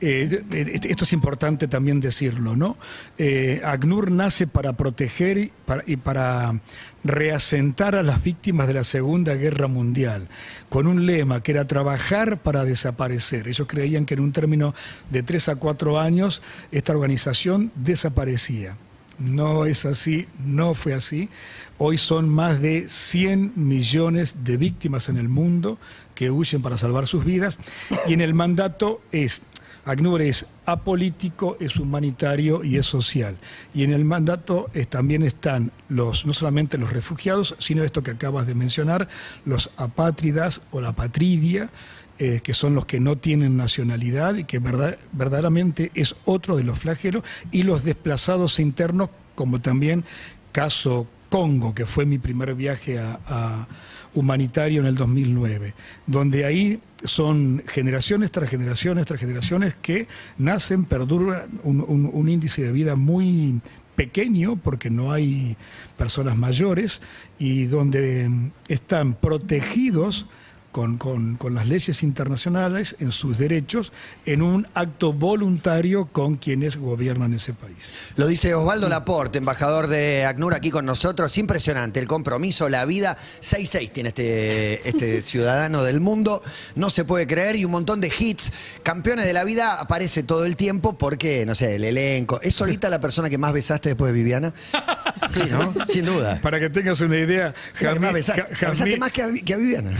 eh, 0.00 0.42
eh, 0.50 0.80
esto 0.84 1.04
es 1.04 1.12
importante 1.12 1.68
también 1.68 2.00
decirlo, 2.00 2.56
¿no? 2.56 2.76
Eh, 3.18 3.60
ACNUR 3.64 4.10
nace 4.10 4.46
para 4.46 4.74
proteger 4.74 5.38
y 5.38 5.52
para, 5.66 5.82
y 5.86 5.96
para 5.96 6.60
reasentar 7.04 7.94
a 7.94 8.02
las 8.02 8.22
víctimas 8.22 8.66
de 8.66 8.74
la 8.74 8.84
Segunda 8.84 9.34
Guerra 9.34 9.68
Mundial, 9.68 10.28
con 10.68 10.86
un 10.86 11.06
lema 11.06 11.42
que 11.42 11.52
era 11.52 11.66
trabajar 11.66 12.38
para 12.38 12.64
desaparecer. 12.64 13.48
Ellos 13.48 13.66
creían 13.68 14.06
que 14.06 14.14
en 14.14 14.20
un 14.20 14.32
término 14.32 14.74
de 15.10 15.22
tres 15.22 15.48
a 15.48 15.56
cuatro 15.56 15.98
años 15.98 16.42
esta 16.72 16.92
organización 16.92 17.72
desaparecía. 17.74 18.76
No 19.18 19.66
es 19.66 19.84
así, 19.84 20.28
no 20.44 20.74
fue 20.74 20.94
así. 20.94 21.28
Hoy 21.76 21.98
son 21.98 22.28
más 22.28 22.60
de 22.60 22.88
100 22.88 23.52
millones 23.56 24.44
de 24.44 24.56
víctimas 24.56 25.08
en 25.08 25.16
el 25.16 25.28
mundo 25.28 25.78
que 26.14 26.30
huyen 26.30 26.62
para 26.62 26.78
salvar 26.78 27.06
sus 27.06 27.24
vidas 27.24 27.58
y 28.06 28.12
en 28.12 28.20
el 28.20 28.34
mandato 28.34 29.00
es 29.12 29.42
ACNUR 29.88 30.20
es 30.20 30.44
apolítico, 30.66 31.56
es 31.60 31.76
humanitario 31.76 32.62
y 32.62 32.76
es 32.76 32.84
social. 32.84 33.38
Y 33.72 33.84
en 33.84 33.92
el 33.92 34.04
mandato 34.04 34.68
también 34.90 35.22
están 35.22 35.72
los, 35.88 36.26
no 36.26 36.34
solamente 36.34 36.76
los 36.76 36.92
refugiados, 36.92 37.56
sino 37.58 37.82
esto 37.82 38.02
que 38.02 38.10
acabas 38.10 38.46
de 38.46 38.54
mencionar, 38.54 39.08
los 39.46 39.70
apátridas 39.78 40.60
o 40.72 40.82
la 40.82 40.92
patridia, 40.92 41.70
eh, 42.18 42.40
que 42.42 42.54
son 42.54 42.74
los 42.74 42.84
que 42.86 43.00
no 43.00 43.16
tienen 43.16 43.56
nacionalidad 43.56 44.34
y 44.36 44.44
que 44.44 44.58
verdad- 44.58 44.98
verdaderamente 45.12 45.90
es 45.94 46.16
otro 46.24 46.56
de 46.56 46.64
los 46.64 46.78
flagelos, 46.78 47.22
y 47.52 47.62
los 47.62 47.84
desplazados 47.84 48.58
internos, 48.60 49.10
como 49.34 49.60
también 49.60 50.04
caso 50.52 51.06
Congo, 51.28 51.74
que 51.74 51.84
fue 51.84 52.06
mi 52.06 52.18
primer 52.18 52.54
viaje 52.54 52.98
a, 52.98 53.66
humanitario 54.14 54.80
en 54.80 54.86
el 54.86 54.94
2009, 54.94 55.74
donde 56.06 56.46
ahí 56.46 56.80
son 57.04 57.62
generaciones 57.68 58.30
tras 58.32 58.48
generaciones 58.48 59.04
tras 59.06 59.20
generaciones 59.20 59.76
que 59.76 60.08
nacen, 60.38 60.86
perduran 60.86 61.42
un, 61.62 61.82
un- 61.82 62.28
índice 62.28 62.62
de 62.62 62.72
vida 62.72 62.96
muy 62.96 63.60
pequeño 63.94 64.56
porque 64.56 64.88
no 64.90 65.12
hay 65.12 65.56
personas 65.98 66.36
mayores 66.38 67.02
y 67.38 67.66
donde 67.66 68.28
mm, 68.28 68.50
están 68.68 69.12
protegidos 69.12 70.26
con, 70.72 70.98
con- 70.98 71.36
con 71.36 71.54
las 71.54 71.66
leyes 71.66 72.02
internacionales 72.02 72.96
en 73.00 73.10
sus 73.10 73.38
derechos 73.38 73.92
en 74.26 74.42
un 74.42 74.66
acto 74.74 75.12
voluntario 75.12 76.06
con 76.06 76.36
quienes 76.36 76.76
gobiernan 76.76 77.32
ese 77.34 77.52
país. 77.52 77.76
Lo 78.16 78.26
dice 78.26 78.54
Osvaldo 78.54 78.88
Laporte, 78.88 79.38
embajador 79.38 79.86
de 79.88 80.24
ACNUR 80.24 80.54
aquí 80.54 80.70
con 80.70 80.84
nosotros. 80.86 81.36
Impresionante, 81.38 82.00
el 82.00 82.06
compromiso, 82.06 82.68
la 82.68 82.84
vida. 82.84 83.16
6-6 83.40 83.90
tiene 83.92 84.08
este, 84.10 84.88
este 84.88 85.22
ciudadano 85.28 85.82
del 85.82 86.00
mundo. 86.00 86.42
No 86.74 86.90
se 86.90 87.04
puede 87.04 87.26
creer 87.26 87.56
y 87.56 87.64
un 87.64 87.70
montón 87.72 88.00
de 88.00 88.12
hits. 88.18 88.52
Campeones 88.82 89.24
de 89.24 89.32
la 89.32 89.44
vida 89.44 89.80
aparece 89.80 90.22
todo 90.22 90.44
el 90.44 90.56
tiempo 90.56 90.96
porque, 90.98 91.44
no 91.46 91.54
sé, 91.54 91.76
el 91.76 91.84
elenco. 91.84 92.40
¿Es 92.42 92.54
solita 92.54 92.88
la 92.90 93.00
persona 93.00 93.30
que 93.30 93.38
más 93.38 93.52
besaste 93.52 93.90
después 93.90 94.12
de 94.12 94.18
Viviana? 94.18 94.52
Sí, 95.34 95.42
¿no? 95.50 95.74
Sin 95.86 96.04
duda. 96.06 96.38
Para 96.40 96.60
que 96.60 96.70
tengas 96.70 97.00
una 97.00 97.18
idea, 97.18 97.52
más 98.00 98.12
besaste. 98.12 98.44
Besaste 98.66 98.96
más 98.98 99.10
que 99.12 99.22
a, 99.22 99.28
que 99.44 99.52
a 99.54 99.56
Viviana. 99.56 99.92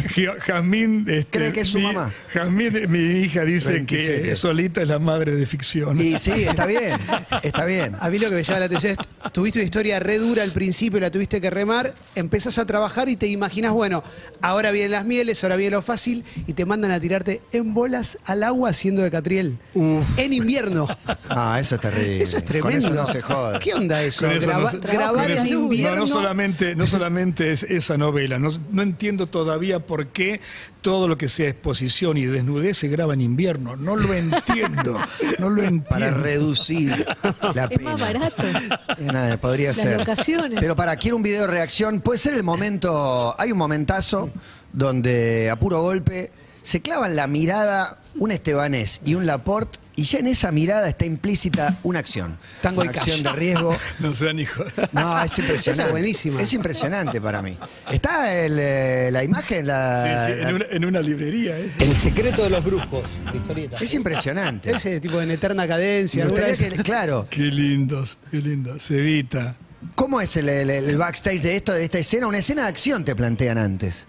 Jazmín, 0.63 1.07
este, 1.09 1.39
Cree 1.39 1.53
que 1.53 1.61
es 1.61 1.69
su 1.69 1.79
mi- 1.79 1.85
mamá. 1.87 2.13
Jazmín, 2.33 2.91
mi 2.91 3.21
hija, 3.21 3.45
dice 3.45 3.73
27. 3.73 4.23
que 4.23 4.37
Solita 4.37 4.83
es 4.83 4.89
la 4.89 4.99
madre 4.99 5.35
de 5.37 5.47
ficción. 5.47 5.99
Y 6.01 6.19
sí, 6.19 6.33
está 6.45 6.67
bien, 6.67 6.99
está 7.43 7.65
bien. 7.65 7.97
A 8.01 8.11
mí 8.11 8.19
lo 8.19 8.29
que 8.29 8.37
me 8.37 8.43
llama 8.43 8.61
la 8.61 8.67
atención 8.67 8.93
es, 8.99 9.33
tuviste 9.33 9.59
una 9.61 9.65
historia 9.65 10.01
re 10.01 10.19
dura 10.19 10.43
al 10.43 10.53
principio, 10.53 11.01
la 11.01 11.11
tuviste 11.11 11.41
que 11.41 11.51
remar, 11.51 11.95
empezás 12.15 12.59
a 12.59 12.67
trabajar 12.67 13.09
y 13.09 13.17
te 13.17 13.27
imaginas, 13.27 13.73
bueno, 13.73 14.03
ahora 14.43 14.71
vienen 14.71 14.93
las 14.93 15.05
mieles, 15.05 15.43
ahora 15.45 15.57
viene 15.57 15.73
lo 15.77 15.83
fácil, 15.83 16.25
y 16.47 16.53
te 16.53 16.65
mandan 16.67 16.91
a 16.91 17.01
tirarte 17.01 17.41
en 17.53 17.75
bolas 17.75 18.19
al 18.25 18.43
agua 18.43 18.71
haciendo 18.71 19.03
de 19.03 19.11
Catriel. 19.11 19.59
Uf. 19.75 20.19
En 20.19 20.33
invierno. 20.33 20.87
Ah, 21.29 21.59
eso 21.61 21.77
es 21.77 21.81
terrible. 21.81 22.23
Eso 22.23 22.37
es 22.39 22.43
Con 22.43 22.53
tremendo. 22.53 22.87
eso 22.87 22.91
no 22.95 23.07
se. 23.07 23.21
¿Qué 23.61 23.75
onda 23.75 24.03
eso? 24.03 24.27
Con 24.27 24.37
eso 24.37 24.53
no 24.53 24.69
se- 24.71 24.79
grabar 24.79 25.31
en 25.31 25.47
invierno. 25.47 25.97
No, 25.97 26.03
no 26.03 26.07
solamente, 26.09 26.75
no 26.75 26.87
solamente 26.87 27.53
es 27.53 27.63
esa 27.63 27.97
novela, 27.97 28.39
no, 28.39 28.49
no 28.71 28.83
entiendo 28.83 29.27
todavía 29.27 29.81
por 29.81 30.09
qué 30.09 30.41
todo 30.83 31.09
lo 31.09 31.19
que 31.19 31.29
sea 31.29 31.49
exposición 31.49 32.17
y 32.17 32.27
desnudez 32.27 32.77
se 32.79 32.89
graba 32.89 33.15
en 33.15 33.21
invierno. 33.21 33.77
No 33.77 33.97
lo 33.97 34.13
entiendo, 34.15 34.99
no 35.39 35.51
lo 35.51 35.63
entiendo. 35.63 35.89
Para 35.89 36.11
reducir 36.11 37.07
la 37.55 37.65
Es 37.65 37.79
pena. 37.79 37.91
más 37.93 38.01
barato. 38.01 38.43
Eh, 38.47 39.05
nada, 39.13 39.37
podría 39.39 39.69
Las 39.69 39.77
ser. 39.77 39.99
locaciones. 39.99 40.59
Pero 40.61 40.77
para, 40.77 40.97
quiero 40.97 41.17
un 41.17 41.23
video 41.23 41.43
de 41.43 41.47
reacción. 41.49 42.01
Puede 42.01 42.19
ser 42.19 42.35
el 42.35 42.43
momento. 42.45 43.35
Hay 43.39 43.53
un 43.53 43.59
momentazo 43.59 44.31
donde 44.73 45.51
a 45.51 45.57
puro 45.59 45.81
golpe 45.83 46.31
se 46.69 46.83
clavan 46.83 47.17
la 47.17 47.27
mirada 47.27 47.99
un 48.17 48.31
Estebanés 48.31 49.01
y 49.07 49.15
un 49.15 49.25
Laporte. 49.25 49.79
Y 49.97 50.03
ya 50.05 50.19
en 50.19 50.27
esa 50.27 50.53
mirada 50.53 50.87
está 50.87 51.07
implícita 51.07 51.81
una 51.83 51.99
acción. 51.99 52.37
Tango 52.61 52.83
una 52.83 52.91
y 52.91 52.95
cash. 52.95 53.03
acción 53.05 53.23
de 53.23 53.33
riesgo. 53.33 53.75
No 54.01 54.13
sean 54.13 54.39
hijos. 54.39 54.67
No, 54.93 55.23
es 55.25 55.39
impresionante. 55.39 55.83
Es 55.87 55.91
buenísima. 55.91 56.43
Es 56.43 56.53
impresionante 56.53 57.21
para 57.23 57.41
mí. 57.41 57.57
¿Está 57.91 58.35
el, 58.37 58.59
eh, 58.61 59.09
la 59.11 59.25
imagen? 59.25 59.67
La, 59.67 60.27
Sí, 60.27 60.35
sí, 60.35 60.41
en, 60.47 60.55
una, 60.57 60.65
en 60.71 60.85
una 60.85 61.01
librería. 61.01 61.59
¿eh? 61.59 61.71
El 61.79 61.97
secreto 61.97 62.45
de 62.45 62.51
los 62.51 62.63
brujos. 62.63 63.11
Historieta. 63.35 63.79
Es 63.81 63.95
impresionante. 63.95 64.71
Ese 64.71 65.01
tipo 65.01 65.21
en 65.23 65.31
eterna 65.31 65.63
Me 65.63 65.69
cadencia. 65.69 66.27
que- 66.29 66.83
claro. 66.85 67.27
Qué 67.31 67.45
lindos, 67.45 68.19
qué 68.31 68.37
lindos. 68.43 68.83
Cevita. 68.87 69.57
¿Cómo 69.95 70.21
es 70.21 70.37
el, 70.37 70.49
el- 70.51 70.69
el 70.71 70.97
backstage 70.99 71.41
de 71.41 71.57
esto, 71.57 71.73
de 71.73 71.85
esta 71.85 71.99
escena? 71.99 72.27
Una 72.27 72.39
escena 72.39 72.63
de 72.65 72.69
acción 72.69 73.05
te 73.07 73.17
plantean 73.17 73.57
antes. 73.57 74.07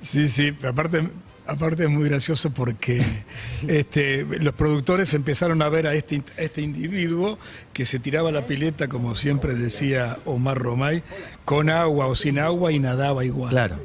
Sí, 0.00 0.28
sí, 0.28 0.56
aparte, 0.66 1.10
aparte 1.46 1.84
es 1.84 1.90
muy 1.90 2.08
gracioso 2.08 2.50
porque 2.52 3.02
este, 3.68 4.24
los 4.24 4.54
productores 4.54 5.14
empezaron 5.14 5.62
a 5.62 5.68
ver 5.68 5.86
a 5.86 5.94
este, 5.94 6.22
a 6.38 6.42
este 6.42 6.62
individuo 6.62 7.38
que 7.72 7.86
se 7.86 7.98
tiraba 7.98 8.32
la 8.32 8.46
pileta, 8.46 8.88
como 8.88 9.14
siempre 9.14 9.54
decía 9.54 10.18
Omar 10.24 10.58
Romay, 10.58 11.02
con 11.44 11.70
agua 11.70 12.06
o 12.06 12.14
sin 12.14 12.38
agua 12.38 12.72
y 12.72 12.78
nadaba 12.78 13.24
igual. 13.24 13.50
Claro. 13.50 13.76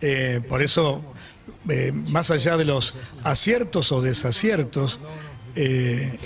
Eh, 0.00 0.40
por 0.48 0.62
eso, 0.62 1.02
eh, 1.68 1.92
más 1.92 2.30
allá 2.30 2.56
de 2.56 2.64
los 2.64 2.94
aciertos 3.22 3.92
o 3.92 4.00
desaciertos, 4.00 5.00
eh, 5.56 6.18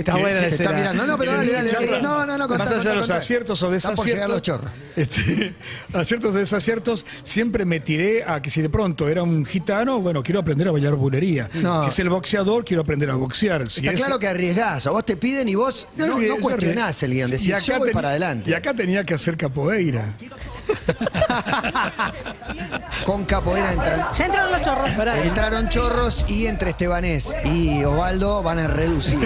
Está 0.00 0.16
buena 0.16 0.40
la 0.40 0.48
Se 0.48 0.54
está 0.56 0.72
mirando. 0.72 1.06
No, 1.06 1.12
no, 1.12 1.18
pero 1.18 1.32
dale, 1.32 1.52
dale, 1.52 1.70
dale. 1.72 2.02
No, 2.02 2.26
no, 2.26 2.38
no, 2.38 2.48
contá, 2.48 2.64
más 2.64 2.68
allá 2.68 2.76
contá, 2.78 2.90
de 2.90 2.96
los 2.96 3.06
contá. 3.06 3.16
aciertos 3.18 3.62
o 3.62 3.74
Está 3.74 3.94
por 3.94 4.06
llegar 4.06 4.28
los 4.28 4.42
desaciertos, 4.42 4.42
chorros. 4.42 4.70
este, 4.96 5.54
aciertos 5.98 6.34
o 6.34 6.38
desaciertos, 6.38 7.06
siempre 7.22 7.64
me 7.64 7.80
tiré 7.80 8.24
a 8.24 8.40
que 8.42 8.50
si 8.50 8.62
de 8.62 8.70
pronto 8.70 9.08
era 9.08 9.22
un 9.22 9.44
gitano, 9.46 10.00
bueno, 10.00 10.22
quiero 10.22 10.40
aprender 10.40 10.68
a 10.68 10.72
bailar 10.72 10.94
bulería. 10.94 11.48
No. 11.54 11.82
Si 11.82 11.88
es 11.90 11.98
el 11.98 12.08
boxeador, 12.08 12.64
quiero 12.64 12.82
aprender 12.82 13.10
a 13.10 13.14
boxear. 13.14 13.68
Si 13.70 13.80
Está 13.80 13.92
es- 13.92 13.98
claro 14.00 14.18
que 14.18 14.28
arriesgás. 14.28 14.86
A 14.86 14.90
vos 14.90 15.04
te 15.04 15.16
piden 15.16 15.48
y 15.48 15.54
vos 15.54 15.86
no, 15.96 16.18
no 16.20 16.36
cuestionás 16.38 17.02
el 17.02 17.12
guion. 17.12 17.28
Y 17.28 17.32
Decís, 17.32 17.52
acá 17.54 17.60
yo 17.64 17.78
voy 17.78 17.88
ten- 17.88 17.94
para 17.94 18.08
adelante. 18.10 18.50
Y 18.50 18.54
acá 18.54 18.74
tenía 18.74 19.04
que 19.04 19.14
hacer 19.14 19.36
capoeira. 19.36 20.14
Con 23.04 23.24
capoeira 23.24 23.72
entran, 23.72 24.06
Ya 24.16 24.26
entraron 24.26 24.52
los 24.52 24.62
chorros. 24.62 24.90
entraron 25.24 25.68
chorros 25.68 26.24
y 26.28 26.46
entre 26.46 26.70
Estebanés 26.70 27.34
y 27.44 27.82
Osvaldo 27.84 28.42
van 28.42 28.58
a 28.58 28.66
reducir. 28.68 29.18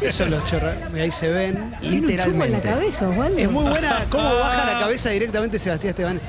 ¿Qué 0.00 0.12
son 0.12 0.30
los 0.30 0.44
chorros? 0.46 0.74
Ahí 0.94 1.10
se 1.10 1.28
ven. 1.28 1.70
La 1.80 1.88
Literalmente. 1.90 2.68
cabeza, 2.68 3.08
Osvaldo. 3.08 3.38
Es 3.38 3.50
muy 3.50 3.64
buena 3.68 4.06
cómo 4.10 4.34
baja 4.34 4.64
la 4.66 4.78
cabeza 4.80 5.10
directamente 5.10 5.58
Sebastián 5.58 5.90
Esteban. 5.90 6.20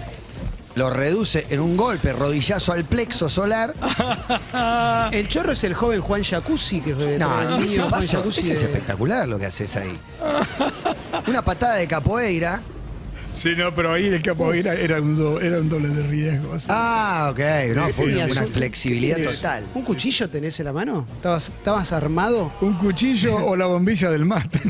lo 0.75 0.89
reduce 0.89 1.45
en 1.49 1.59
un 1.59 1.77
golpe, 1.77 2.13
rodillazo 2.13 2.71
al 2.73 2.83
plexo 2.85 3.29
solar. 3.29 3.73
El 5.11 5.27
chorro 5.27 5.51
es 5.51 5.63
el 5.63 5.73
joven 5.73 6.01
Juan 6.01 6.23
Jacuzzi, 6.23 6.81
que 6.81 6.95
fue 6.95 7.17
No, 7.19 7.41
el 7.41 7.47
no, 7.49 7.57
niño 7.57 7.65
ese 7.65 7.79
Juan 7.79 7.91
paso- 7.91 8.17
Jacuzzi 8.17 8.41
ese 8.41 8.53
es 8.53 8.61
espectacular 8.63 9.27
lo 9.27 9.37
que 9.37 9.45
haces 9.47 9.75
ahí. 9.75 9.99
Una 11.27 11.43
patada 11.43 11.75
de 11.75 11.87
capoeira. 11.87 12.61
Sí, 13.35 13.55
no, 13.57 13.73
pero 13.73 13.91
ahí 13.91 14.05
el 14.07 14.21
capoeira 14.21 14.73
era 14.75 15.01
un, 15.01 15.17
do- 15.17 15.41
era 15.41 15.57
un 15.59 15.67
doble 15.67 15.89
de 15.89 16.03
riesgo. 16.03 16.53
así. 16.53 16.67
Ah, 16.69 17.29
ok. 17.31 17.39
No, 17.75 17.87
una 18.03 18.41
¿Un- 18.45 18.51
flexibilidad 18.51 19.17
total. 19.21 19.65
¿Un 19.73 19.81
cuchillo 19.83 20.29
tenés 20.29 20.59
en 20.59 20.65
la 20.65 20.73
mano? 20.73 21.05
¿Estabas, 21.15 21.49
estabas 21.49 21.91
armado? 21.91 22.53
Un 22.61 22.75
cuchillo 22.75 23.35
o 23.35 23.55
la 23.55 23.65
bombilla 23.65 24.09
del 24.11 24.23
mate. 24.25 24.61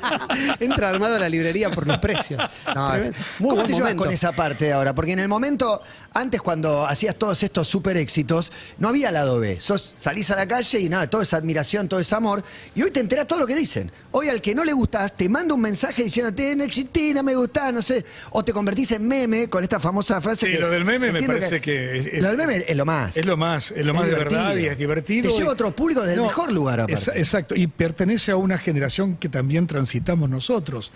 Entra 0.60 0.90
armado 0.90 1.16
a 1.16 1.18
la 1.18 1.28
librería 1.28 1.70
por 1.70 1.86
los 1.86 1.98
precios. 1.98 2.40
No, 2.74 2.90
Tremendo. 2.92 3.18
¿Cómo 3.38 3.64
te 3.64 3.72
llevas 3.72 3.94
con 3.94 4.10
esa 4.10 4.32
parte 4.32 4.72
ahora? 4.72 4.94
Porque 4.94 5.12
en 5.12 5.18
el 5.20 5.28
momento, 5.28 5.80
antes 6.12 6.40
cuando 6.42 6.86
hacías 6.86 7.16
todos 7.16 7.42
estos 7.42 7.66
super 7.68 7.96
éxitos, 7.96 8.52
no 8.78 8.88
había 8.88 9.10
lado 9.10 9.40
B. 9.40 9.58
Sos, 9.58 9.94
salís 9.98 10.30
a 10.30 10.36
la 10.36 10.46
calle 10.46 10.80
y 10.80 10.88
nada, 10.88 11.08
toda 11.08 11.22
esa 11.22 11.38
admiración, 11.38 11.88
todo 11.88 12.00
ese 12.00 12.14
amor. 12.14 12.42
Y 12.74 12.82
hoy 12.82 12.90
te 12.90 13.00
enterás 13.00 13.26
todo 13.26 13.40
lo 13.40 13.46
que 13.46 13.56
dicen. 13.56 13.90
Hoy 14.10 14.28
al 14.28 14.40
que 14.40 14.54
no 14.54 14.64
le 14.64 14.72
gustás, 14.72 15.16
te 15.16 15.28
manda 15.28 15.54
un 15.54 15.60
mensaje 15.60 16.04
diciéndote, 16.04 16.54
no 16.56 16.64
existí, 16.64 17.14
no 17.14 17.22
me 17.22 17.34
gustás, 17.34 17.72
no 17.72 17.80
sé. 17.82 18.01
O 18.30 18.44
te 18.44 18.52
convertís 18.52 18.92
en 18.92 19.06
meme 19.06 19.48
con 19.48 19.62
esta 19.62 19.78
famosa 19.80 20.20
frase 20.20 20.46
Sí, 20.46 20.52
que. 20.52 20.58
lo 20.58 20.70
del 20.70 20.84
meme 20.84 21.12
me 21.12 21.22
parece 21.22 21.60
que 21.60 21.98
es- 21.98 22.06
es- 22.06 22.22
lo 22.22 22.28
del 22.28 22.36
meme 22.36 22.64
es 22.66 22.76
lo 22.76 22.84
más. 22.84 23.16
Es 23.16 23.24
lo 23.26 23.36
más, 23.36 23.70
es 23.70 23.84
lo 23.84 23.94
más 23.94 24.04
de 24.04 24.10
divertido. 24.10 24.40
verdad 24.42 24.56
y 24.56 24.66
es 24.66 24.78
divertido. 24.78 25.30
Te 25.30 25.36
lleva 25.36 25.50
a 25.50 25.52
otro 25.54 25.74
público 25.74 26.00
desde 26.00 26.14
el 26.14 26.20
mejor 26.22 26.52
lugar, 26.52 26.80
aparte. 26.80 27.00
Exa- 27.00 27.16
Exacto, 27.16 27.54
y 27.56 27.66
pertenece 27.66 28.30
a 28.32 28.36
una 28.36 28.58
generación 28.58 29.16
que 29.16 29.28
también 29.28 29.66
transitamos 29.66 30.28
nosotros. 30.28 30.92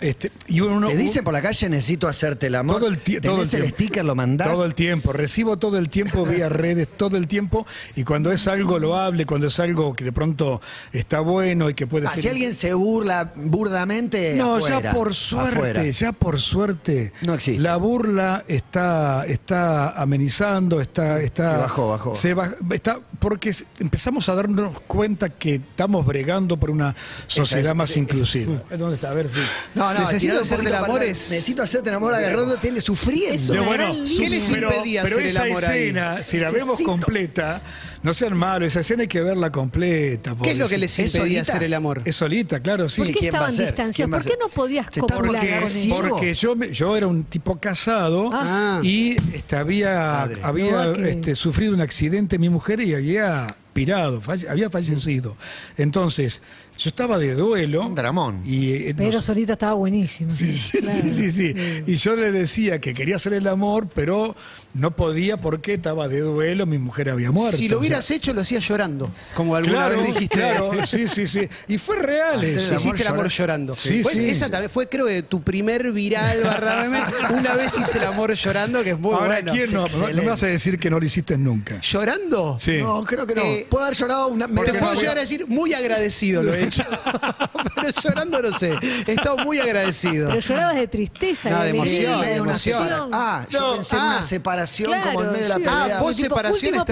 Este, 0.00 0.30
y 0.48 0.60
uno, 0.60 0.86
Te 0.88 0.96
dicen 0.96 1.24
por 1.24 1.32
la 1.32 1.42
calle, 1.42 1.68
necesito 1.68 2.08
hacerte 2.08 2.46
el 2.48 2.54
amor. 2.54 2.78
todo 2.78 2.88
el, 2.88 2.98
Tenés 2.98 3.22
todo 3.22 3.42
el 3.42 3.62
el 3.64 3.70
sticker, 3.70 4.04
lo 4.04 4.14
mandás. 4.14 4.48
Todo 4.48 4.64
el 4.64 4.74
tiempo, 4.74 5.12
recibo 5.12 5.58
todo 5.58 5.78
el 5.78 5.88
tiempo 5.88 6.24
vía 6.26 6.48
redes, 6.48 6.88
todo 6.96 7.16
el 7.16 7.26
tiempo, 7.28 7.66
y 7.94 8.04
cuando 8.04 8.32
es 8.32 8.46
algo 8.46 8.78
loable, 8.78 9.26
cuando 9.26 9.46
es 9.46 9.58
algo 9.60 9.94
que 9.94 10.04
de 10.04 10.12
pronto 10.12 10.60
está 10.92 11.20
bueno 11.20 11.70
y 11.70 11.74
que 11.74 11.86
puede 11.86 12.06
Ah, 12.06 12.10
ser... 12.10 12.22
si 12.22 12.28
alguien 12.28 12.54
se 12.54 12.74
burla 12.74 13.32
burdamente. 13.34 14.34
No, 14.36 14.56
afuera, 14.56 14.80
ya 14.80 14.92
por 14.92 15.14
suerte, 15.14 15.56
afuera. 15.56 15.82
ya 15.84 16.12
por 16.12 16.38
suerte. 16.38 16.45
No 16.54 17.34
existe. 17.34 17.60
La 17.62 17.76
burla 17.76 18.44
está, 18.48 19.24
está 19.26 19.90
amenizando, 19.90 20.80
está, 20.80 21.20
está. 21.20 21.54
Sí, 21.56 21.60
bajó, 21.62 21.88
bajó. 21.90 22.14
se 22.16 22.36
baj- 22.36 22.56
está, 22.74 22.98
porque 23.18 23.54
empezamos 23.78 24.28
a 24.28 24.34
darnos 24.34 24.80
cuenta 24.86 25.28
que 25.30 25.56
estamos 25.56 26.04
bregando 26.06 26.56
por 26.56 26.70
una 26.70 26.94
sociedad 27.26 27.72
es- 27.72 27.76
más 27.76 27.90
es- 27.90 27.96
inclusiva. 27.96 28.62
¿Dónde 28.78 28.96
está? 28.96 29.10
A 29.10 29.14
ver 29.14 29.28
si. 29.32 29.40
No, 29.74 29.92
no, 29.92 30.00
Necesito 30.00 30.40
hacerte 30.40 30.68
el 30.68 30.74
amor 30.74 31.02
es- 31.02 31.30
Necesito 31.30 31.62
hacerte 31.62 31.88
el 31.90 31.96
amor 31.96 32.14
agarrándote 32.14 32.68
y 32.68 32.80
sufriendo. 32.80 33.34
Es 33.34 33.50
una 33.50 33.60
No, 33.60 33.66
bueno, 33.66 33.84
gran 33.92 34.04
¿qué 34.04 34.30
les 34.30 34.48
impedía 34.50 35.02
pero 35.02 35.16
hacer 35.16 35.26
el 35.26 35.36
esa 35.36 35.42
amor 35.44 35.64
ahí? 35.64 35.80
escena, 35.82 36.12
si 36.22 36.38
la 36.40 36.50
vemos 36.50 36.80
completa, 36.82 37.62
no 38.02 38.14
sean 38.14 38.36
malos, 38.36 38.68
esa 38.68 38.80
escena 38.80 39.02
hay 39.02 39.08
que 39.08 39.20
verla 39.20 39.50
completa. 39.52 40.34
¿Qué 40.42 40.52
es 40.52 40.58
lo 40.58 40.68
que 40.68 40.78
les 40.78 40.98
¿Es 40.98 41.14
impedía 41.14 41.42
hacer 41.42 41.62
el 41.62 41.74
amor? 41.74 42.02
Es 42.04 42.16
solita, 42.16 42.60
claro, 42.60 42.88
sí. 42.88 43.02
¿Por 43.02 43.12
qué 43.12 43.18
¿Quién 43.18 43.34
va 43.34 43.46
a 43.46 43.48
estaban 43.48 43.66
distanciados? 43.66 43.94
¿Quién 43.96 44.12
va 44.12 44.16
a 44.16 44.20
¿Por 44.20 44.30
qué 44.30 44.38
no 44.40 44.48
podías 44.48 44.90
copular 44.90 45.42
porque. 45.42 45.88
Porque 46.10 46.34
yo, 46.34 46.56
me- 46.56 46.72
yo 46.72 46.96
era 46.96 47.06
un 47.06 47.24
tipo 47.24 47.58
casado 47.58 48.30
Ah. 48.32 48.80
y 48.82 49.16
este, 49.34 49.56
había, 49.56 50.22
había 50.42 50.72
No, 50.86 50.94
este, 50.94 51.34
sufrido 51.34 51.74
un 51.74 51.80
accidente 51.80 52.38
mi 52.38 52.48
mujer 52.48 52.80
y 52.80 52.94
había 52.94 53.56
pirado, 53.72 54.20
falle- 54.22 54.48
había 54.48 54.70
fallecido. 54.70 55.36
Entonces, 55.76 56.40
yo 56.78 56.88
estaba 56.88 57.18
de 57.18 57.34
duelo. 57.34 57.86
Un 57.86 57.94
dramón. 57.94 58.42
Y, 58.44 58.72
eh, 58.72 58.94
solita 59.22 59.54
estaba 59.54 59.72
buenísimo. 59.74 60.30
Sí, 60.30 60.52
sí, 60.52 60.78
Claro. 60.78 61.00
sí, 61.02 61.10
sí, 61.10 61.30
sí. 61.30 61.54
Y 61.86 61.96
yo 61.96 62.16
le 62.16 62.30
decía 62.32 62.80
que 62.80 62.94
quería 62.94 63.16
hacer 63.16 63.32
el 63.32 63.46
amor, 63.48 63.88
pero 63.94 64.36
no 64.74 64.94
podía 64.94 65.36
porque 65.38 65.74
estaba 65.74 66.08
de 66.08 66.20
duelo, 66.20 66.66
mi 66.66 66.78
mujer 66.78 67.10
había 67.10 67.30
muerto. 67.30 67.56
Si 67.56 67.68
lo 67.68 67.76
o 67.76 67.78
sea, 67.78 67.80
hubieras 67.80 68.10
hecho, 68.10 68.32
lo 68.34 68.42
hacías 68.42 68.66
llorando. 68.68 69.10
Como 69.34 69.56
alguna 69.56 69.86
claro, 69.88 69.98
vez 69.98 70.06
dijiste. 70.14 70.36
claro, 70.36 70.70
sí, 70.86 71.08
sí, 71.08 71.26
sí. 71.26 71.48
Y 71.68 71.78
fue 71.78 71.96
real 71.96 72.40
Hacer 72.40 72.48
eso. 72.58 72.68
amor 72.68 72.80
Hiciste 72.80 73.02
el 73.02 73.08
amor 73.08 73.28
llorando. 73.28 73.74
Sí, 73.74 74.00
Pues 74.02 74.16
sí. 74.16 74.28
Esa 74.28 74.50
también 74.50 74.70
fue, 74.70 74.88
creo 74.88 75.06
que 75.06 75.22
tu 75.22 75.42
primer 75.42 75.92
viral 75.92 76.42
barra 76.42 76.82
meme. 76.82 77.00
Una 77.38 77.54
vez 77.54 77.76
hice 77.78 77.98
el 77.98 78.04
amor 78.04 78.34
llorando, 78.34 78.82
que 78.84 78.90
es 78.90 78.98
muy 78.98 79.12
Ahora, 79.14 79.26
bueno. 79.26 79.52
¿quién 79.52 79.72
no? 79.72 79.86
No, 79.88 80.08
me 80.08 80.26
vas 80.26 80.42
a 80.42 80.46
decir 80.46 80.78
que 80.78 80.90
no 80.90 81.00
lo 81.00 81.06
hiciste 81.06 81.38
nunca. 81.38 81.80
¿Llorando? 81.80 82.58
Sí. 82.60 82.78
No, 82.78 83.02
creo 83.04 83.26
que 83.26 83.34
no. 83.34 83.42
Eh, 83.42 83.66
Puedo 83.70 83.84
haber 83.84 83.96
llorado 83.96 84.28
una 84.28 84.46
Te 84.46 84.74
puedo 84.74 84.94
llegar 84.94 85.16
a 85.16 85.20
decir 85.22 85.46
muy 85.46 85.72
agradecido 85.72 86.42
lo 86.42 86.52
he 86.54 86.60
hecho. 86.64 86.65
Pero 87.74 87.90
llorando 88.02 88.42
no 88.42 88.58
sé. 88.58 88.74
He 89.06 89.12
estado 89.12 89.38
muy 89.38 89.58
agradecido. 89.58 90.28
Pero 90.28 90.40
llorabas 90.40 90.76
de 90.76 90.88
tristeza. 90.88 91.50
No, 91.50 91.62
de 91.62 91.70
Sí, 91.72 91.76
emoción, 91.76 92.20
de 92.22 92.40
una. 92.40 93.08
Ah, 93.12 93.46
yo 93.50 93.60
No, 93.60 93.74
pensé 93.74 93.96
en 93.96 94.02
ah, 94.02 94.06
una 94.06 94.22
separación 94.22 94.90
Claro, 94.90 95.04
como 95.04 95.22
en 95.22 95.32
medio 95.32 95.42
de 95.44 95.48
la 95.48 95.54
sí. 95.56 95.60
pelea. 95.62 95.96
Ah, 95.98 96.00
vos 96.00 96.16
Tipo, 96.16 96.28
separación 96.28 96.72
Llora- 96.74 96.84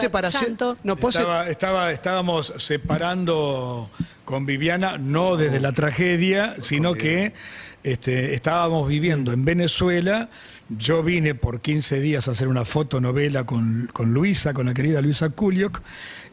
separación. 0.00 0.56
No, 0.84 0.96
se- 0.96 1.08
Estaba, 1.18 1.48
estaba- 1.48 1.92
estábamos 1.92 2.52
separando 2.58 3.90
con 4.24 4.46
Viviana, 4.46 4.98
no 4.98 5.36
desde 5.36 5.58
la 5.60 5.72
tragedia, 5.72 6.54
sino 6.60 6.94
que 6.94 7.32
este, 7.82 8.34
estábamos 8.34 8.88
viviendo 8.88 9.32
en 9.32 9.44
Venezuela. 9.44 10.28
Yo 10.68 11.02
vine 11.02 11.34
por 11.34 11.60
15 11.60 11.98
días 11.98 12.28
a 12.28 12.32
hacer 12.32 12.46
una 12.46 12.64
fotonovela 12.64 13.44
con, 13.44 13.88
con 13.92 14.12
Luisa, 14.12 14.52
con 14.54 14.66
la 14.66 14.74
querida 14.74 15.00
Luisa 15.00 15.30
Kuliok, 15.30 15.80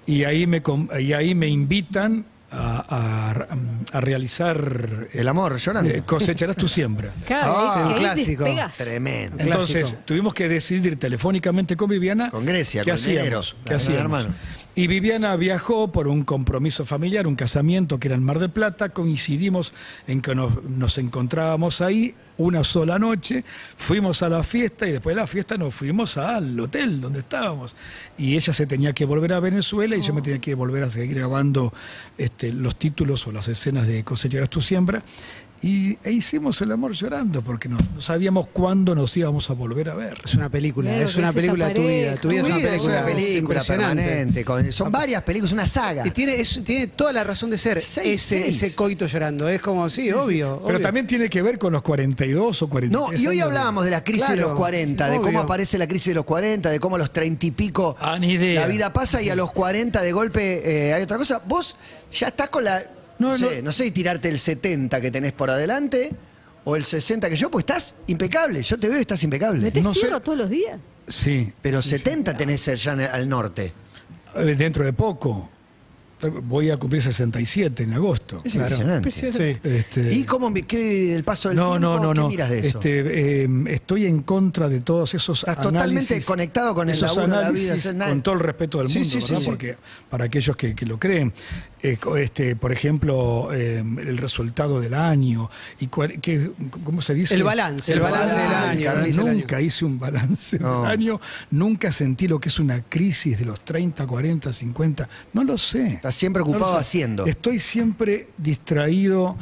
y 0.05 0.25
ahí 0.25 0.45
me, 0.45 0.61
y 0.99 1.13
ahí 1.13 1.33
me 1.33 1.47
invitan 1.47 2.25
a, 2.51 3.37
a- 3.43 3.97
a 3.97 4.01
realizar 4.01 5.07
El 5.13 5.27
amor 5.27 5.57
llorando. 5.57 5.89
eh, 5.91 6.03
Cosecharás 6.05 6.55
tu 6.55 6.67
siembra. 6.67 7.11
Claro, 7.27 7.53
Ah, 7.57 7.87
un 7.87 7.93
clásico. 7.95 8.43
despegás. 8.45 8.77
Tremendo. 8.77 9.37
Entonces 9.43 9.77
clásico. 9.81 10.01
tuvimos 10.05 10.33
que 10.33 10.47
decidir 10.49 10.97
telefónicamente 10.99 11.75
con 11.75 11.89
Viviana 11.89 12.29
Con 12.31 12.45
Grecia, 12.45 12.81
qué 12.83 12.91
con 12.91 12.95
hacíamos, 12.95 13.17
dinero, 13.23 13.41
qué 13.65 13.73
hacíamos. 13.73 14.01
hermano. 14.01 14.35
Y 14.77 14.85
Viviana 14.85 15.35
viajó 15.37 15.91
por 15.91 16.07
un 16.07 16.21
compromiso 16.21 16.85
familiar, 16.85 17.25
un 17.25 17.33
casamiento 17.33 17.99
que 17.99 18.09
era 18.09 18.15
en 18.15 18.23
Mar 18.23 18.37
del 18.37 18.51
Plata. 18.51 18.89
Coincidimos 18.89 19.73
en 20.05 20.21
que 20.21 20.35
nos, 20.35 20.63
nos 20.65 20.99
encontrábamos 20.99 21.81
ahí 21.81 22.13
una 22.37 22.63
sola 22.63 22.99
noche. 22.99 23.43
Fuimos 23.75 24.21
a 24.21 24.29
la 24.29 24.43
fiesta 24.43 24.87
y 24.87 24.91
después 24.91 25.15
de 25.15 25.21
la 25.21 25.25
fiesta 25.25 25.57
nos 25.57 25.73
fuimos 25.73 26.17
al 26.17 26.59
hotel 26.59 27.01
donde 27.01 27.19
estábamos. 27.19 27.75
Y 28.19 28.35
ella 28.35 28.53
se 28.53 28.67
tenía 28.67 28.93
que 28.93 29.05
volver 29.05 29.33
a 29.33 29.39
Venezuela 29.39 29.95
y 29.95 30.01
yo 30.01 30.13
me 30.13 30.21
tenía 30.21 30.39
que 30.39 30.53
volver 30.53 30.83
a 30.83 30.91
seguir 30.91 31.17
grabando 31.17 31.73
este, 32.15 32.53
los 32.53 32.75
títulos 32.75 33.25
o 33.25 33.31
las 33.31 33.47
escenas 33.47 33.87
de 33.87 34.03
Cosecharás 34.03 34.51
tu 34.51 34.61
siembra. 34.61 35.01
Y 35.61 35.97
e 36.03 36.11
hicimos 36.11 36.61
el 36.61 36.71
amor 36.71 36.93
llorando 36.93 37.41
porque 37.41 37.67
no, 37.67 37.77
no 37.95 37.99
sabíamos 38.01 38.47
cuándo 38.53 38.93
nos 38.93 39.15
íbamos 39.17 39.49
a 39.49 39.53
volver 39.53 39.89
a 39.89 39.95
ver. 39.95 40.21
Es 40.23 40.35
una 40.35 40.49
película, 40.49 40.91
Claro, 40.91 41.05
es 41.05 41.15
una 41.17 41.33
película 41.33 41.67
de 41.69 41.73
tu 41.73 41.81
vida. 41.81 42.15
Tu 42.21 42.27
vida 42.29 42.41
Tu 42.41 42.47
es 42.47 42.53
una 42.53 42.57
vida 42.57 42.69
es 42.75 42.81
película, 42.81 42.97
una 42.99 43.05
película 43.05 43.63
permanente. 43.63 44.45
con- 44.45 44.71
son 44.71 44.91
varias 44.91 45.23
películas, 45.23 45.51
una 45.53 45.65
saga. 45.65 46.05
Y 46.05 46.11
tiene, 46.11 46.35
es- 46.39 46.63
tiene 46.63 46.87
toda 46.87 47.11
la 47.11 47.23
razón 47.23 47.49
de 47.49 47.57
ser 47.57 47.81
Seis, 47.81 48.21
ese, 48.23 48.43
seis. 48.43 48.61
ese 48.63 48.75
coito 48.75 49.07
llorando. 49.07 49.49
Es 49.49 49.59
como, 49.59 49.89
sí, 49.89 50.11
obvio. 50.11 50.61
Pero 50.63 50.77
obvio. 50.77 50.81
también 50.85 51.07
tiene 51.07 51.29
que 51.29 51.41
ver 51.41 51.57
con 51.57 51.73
los 51.73 51.81
42 51.81 52.61
o 52.61 52.69
43 52.69 52.91
No, 52.91 53.17
y 53.19 53.27
hoy 53.27 53.39
hablábamos 53.39 53.83
de 53.85 53.91
la 53.91 54.03
crisis 54.03 54.29
de 54.29 54.35
los 54.37 54.51
40, 54.53 55.09
de 55.09 55.19
cómo 55.21 55.39
aparece 55.39 55.77
la 55.79 55.87
crisis 55.87 56.09
de 56.09 56.15
los 56.15 56.25
40, 56.25 56.69
de 56.69 56.79
cómo 56.79 56.97
a 56.97 56.99
los 56.99 57.11
30 57.11 57.45
y 57.47 57.51
pico 57.51 57.95
Ah, 57.99 58.19
ni 58.19 58.33
idea. 58.33 58.61
la 58.61 58.67
vida 58.67 58.93
pasa 58.93 59.21
y 59.23 59.29
a 59.29 59.35
los 59.35 59.51
40 59.53 60.01
de 60.01 60.11
golpe 60.11 60.61
eh, 60.89 60.93
hay 60.93 61.01
otra 61.01 61.17
cosa. 61.17 61.41
Vos 61.47 61.75
ya 62.11 62.27
estás 62.27 62.49
con 62.49 62.63
la. 62.63 62.83
No, 63.19 63.31
No, 63.31 63.37
sé, 63.37 63.61
no. 63.61 63.71
sé, 63.71 63.89
tirarte 63.91 64.29
el 64.29 64.37
70 64.39 65.01
que 65.01 65.11
tenés 65.11 65.33
por 65.33 65.49
adelante 65.49 66.11
o 66.65 66.75
el 66.75 66.83
60 66.85 67.29
que 67.29 67.35
yo, 67.35 67.49
pues 67.49 67.63
estás 67.63 67.95
impecable. 68.07 68.61
Yo 68.63 68.77
te 68.79 68.89
veo 68.89 68.97
y 68.97 69.01
estás 69.01 69.23
impecable. 69.23 69.61
¿Metés 69.61 69.83
No 69.83 69.93
sé. 69.93 70.01
fierro 70.01 70.19
todos 70.19 70.37
los 70.37 70.49
días? 70.49 70.79
Sí, 71.07 71.51
Pero 71.61 71.81
70 71.81 72.35
tenés 72.35 72.67
en 72.67 72.99
el- 72.99 73.07
al 73.07 73.29
norte. 73.29 73.73
eh, 74.35 74.55
dentro 74.57 74.83
de 74.85 74.93
poco. 74.93 75.49
Voy 76.43 76.71
a 76.71 76.77
cumplir 76.77 76.99
67 77.03 77.83
en 77.83 77.93
agosto. 77.93 78.41
Es 78.43 78.53
Claro. 78.53 78.75
impresionante. 78.75 79.11
Sí. 79.11 79.59
Este, 79.63 80.11
¿Y 80.15 80.23
cómo 80.23 80.49
vi- 80.49 80.63
qué, 80.63 81.13
el 81.13 81.23
paso 81.23 81.49
del 81.49 81.57
no, 81.57 81.69
tiempo? 81.73 81.79
no, 81.79 81.99
no, 82.05 82.13
¿Qué 82.13 82.19
no. 82.21 82.27
miras 82.27 82.49
de 82.49 82.57
eso? 82.67 82.79
Este, 82.79 83.43
eh, 83.43 83.49
estoy 83.67 84.07
en 84.07 84.23
contra 84.23 84.67
de 84.67 84.81
todos 84.81 85.13
esos 85.13 85.37
Estás 85.39 85.57
totalmente 85.57 85.83
análisis, 85.99 86.25
conectado 86.25 86.73
con 86.73 86.89
el 86.89 86.95
esos 86.95 87.15
laburo 87.15 87.21
de 87.23 87.29
la 87.29 87.37
vida, 87.37 87.47
análisis, 87.49 87.71
hacer 87.85 87.95
nada. 87.95 88.09
con 88.09 88.23
todo 88.23 88.33
el 88.33 88.41
respeto 88.41 88.79
del 88.79 88.89
Sí, 88.89 88.97
mundo, 88.99 89.09
sí, 89.13 89.21
sí, 89.21 89.27
¿verdad? 89.29 89.41
sí. 89.43 89.47
Porque 89.47 89.77
para 90.09 90.25
aquellos 90.25 90.55
que, 90.57 90.73
que 90.75 90.85
lo 90.87 90.99
creen, 90.99 91.31
eh, 91.83 91.97
este, 92.17 92.55
por 92.55 92.71
ejemplo, 92.71 93.49
eh, 93.53 93.79
el 93.79 94.17
resultado 94.17 94.79
del 94.81 94.93
año 94.95 95.49
y 95.79 95.87
cuál- 95.87 96.19
que, 96.19 96.51
¿cómo 96.83 97.01
se 97.01 97.13
dice? 97.13 97.35
El 97.35 97.43
balance, 97.43 97.93
el 97.93 97.99
balance 97.99 98.35
del 98.35 98.53
año, 98.53 98.79
el 98.79 98.95
balance 98.95 99.23
del 99.23 99.37
Nunca 99.37 99.61
hice 99.61 99.85
un 99.85 99.99
balance 99.99 100.57
No. 100.59 100.81
del 100.83 100.91
año, 100.91 101.21
nunca 101.51 101.91
sentí 101.91 102.27
lo 102.27 102.39
que 102.39 102.49
es 102.49 102.59
una 102.59 102.81
crisis 102.83 103.37
de 103.39 103.45
los 103.45 103.63
30, 103.63 104.07
40, 104.07 104.51
50, 104.53 105.07
no 105.33 105.43
lo 105.43 105.57
sé. 105.57 105.87
Estás 105.87 106.15
siempre 106.15 106.41
ocupado 106.41 106.77
haciendo. 106.77 107.25
Estoy 107.25 107.59
siempre 107.59 108.27
distraído, 108.37 109.37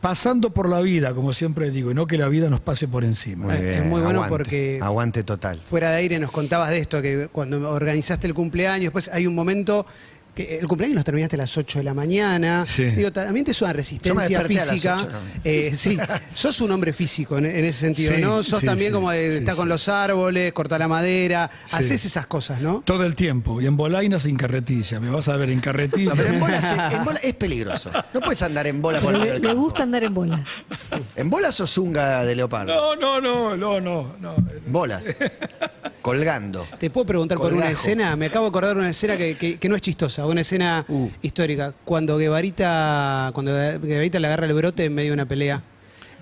pasando 0.00 0.50
por 0.50 0.68
la 0.68 0.80
vida, 0.82 1.14
como 1.14 1.32
siempre 1.32 1.70
digo, 1.70 1.90
y 1.90 1.94
no 1.94 2.06
que 2.06 2.16
la 2.18 2.28
vida 2.28 2.48
nos 2.48 2.60
pase 2.60 2.86
por 2.86 3.02
encima. 3.02 3.52
Es 3.56 3.82
muy 3.84 4.00
bueno 4.02 4.22
aguante, 4.22 4.28
porque- 4.28 4.78
Aguante 4.82 5.24
total. 5.24 5.60
Fuera 5.62 5.90
de 5.90 5.96
aire 5.96 6.18
nos 6.18 6.30
contabas 6.30 6.70
de 6.70 6.78
esto, 6.78 7.02
que 7.02 7.28
cuando 7.32 7.70
organizaste 7.72 8.26
el 8.26 8.34
cumpleaños, 8.34 8.84
después 8.84 9.08
hay 9.08 9.26
un 9.26 9.34
momento 9.34 9.84
que 10.36 10.58
el 10.58 10.68
cumpleaños 10.68 10.94
los 10.96 11.04
terminaste 11.04 11.34
a 11.34 11.38
las 11.38 11.56
8 11.56 11.78
de 11.78 11.84
la 11.84 11.94
mañana. 11.94 12.64
Sí. 12.66 12.84
Digo, 12.84 13.10
también 13.10 13.44
te 13.46 13.54
suena 13.54 13.72
resistencia 13.72 14.38
desperté 14.38 14.60
a 14.60 14.64
las 14.66 14.70
física. 14.70 14.96
8, 15.00 15.08
¿no? 15.10 15.18
Eh, 15.42 15.72
sí, 15.74 15.98
sos 16.34 16.60
un 16.60 16.70
hombre 16.70 16.92
físico 16.92 17.38
en, 17.38 17.46
en 17.46 17.64
ese 17.64 17.80
sentido, 17.80 18.14
Sí, 18.14 18.20
¿no? 18.20 18.42
Sos 18.42 18.60
sí, 18.60 18.66
también 18.66 18.90
sí, 18.90 18.94
como 18.94 19.10
estar 19.10 19.56
con 19.56 19.68
los 19.68 19.88
árboles, 19.88 20.52
cortar 20.52 20.78
la 20.80 20.88
madera, 20.88 21.50
Sí. 21.64 21.76
haces 21.76 22.04
esas 22.04 22.26
cosas, 22.26 22.60
¿no? 22.60 22.82
Todo 22.84 23.04
el 23.04 23.14
tiempo. 23.16 23.60
Y 23.60 23.66
en 23.66 23.76
Bolaina 23.76 24.20
sin 24.20 24.36
carretilla. 24.36 25.00
Me 25.00 25.10
vas 25.10 25.26
a 25.28 25.36
ver 25.36 25.50
en 25.50 25.60
carretilla. 25.60 26.10
No, 26.10 26.16
pero 26.16 26.28
en 26.28 26.38
bola, 26.40 26.90
en 26.92 27.04
bola 27.04 27.18
es 27.22 27.34
peligroso. 27.34 27.90
No 28.12 28.20
puedes 28.20 28.42
andar 28.42 28.66
en 28.66 28.82
bola 28.82 29.00
por 29.00 29.14
el 29.14 29.20
medio 29.20 29.34
Le, 29.34 29.40
le 29.40 29.54
gusta 29.54 29.84
andar 29.84 30.04
en 30.04 30.12
bola. 30.14 30.44
¿En 31.16 31.30
bolas 31.30 31.54
sos 31.54 31.70
zunga 31.72 32.22
de 32.24 32.36
leopardo? 32.36 32.74
No, 32.74 32.94
no, 32.96 33.20
no, 33.22 33.56
no, 33.56 33.80
no. 33.80 34.16
no. 34.20 34.36
Bolas. 34.66 35.04
Colgando. 36.02 36.66
Te 36.78 36.90
puedo 36.90 37.06
preguntar 37.06 37.38
por 37.38 37.52
una 37.52 37.70
escena, 37.70 38.14
me 38.16 38.26
acabo 38.26 38.44
de 38.44 38.48
acordar 38.50 38.74
de 38.74 38.80
una 38.80 38.90
escena 38.90 39.16
que, 39.16 39.34
que- 39.36 39.58
que 39.58 39.68
no 39.68 39.74
es 39.74 39.82
chistosa, 39.82 40.24
una 40.32 40.40
escena 40.42 40.84
Uh. 40.88 41.08
histórica. 41.22 41.74
Cuando 41.84 42.18
Guevarita, 42.18 43.30
cuando 43.34 43.52
Guevarita 43.52 44.18
le 44.20 44.26
agarra 44.26 44.46
el 44.46 44.52
brote 44.54 44.84
en 44.84 44.94
medio 44.94 45.10
de 45.10 45.14
una 45.14 45.26
pelea. 45.26 45.62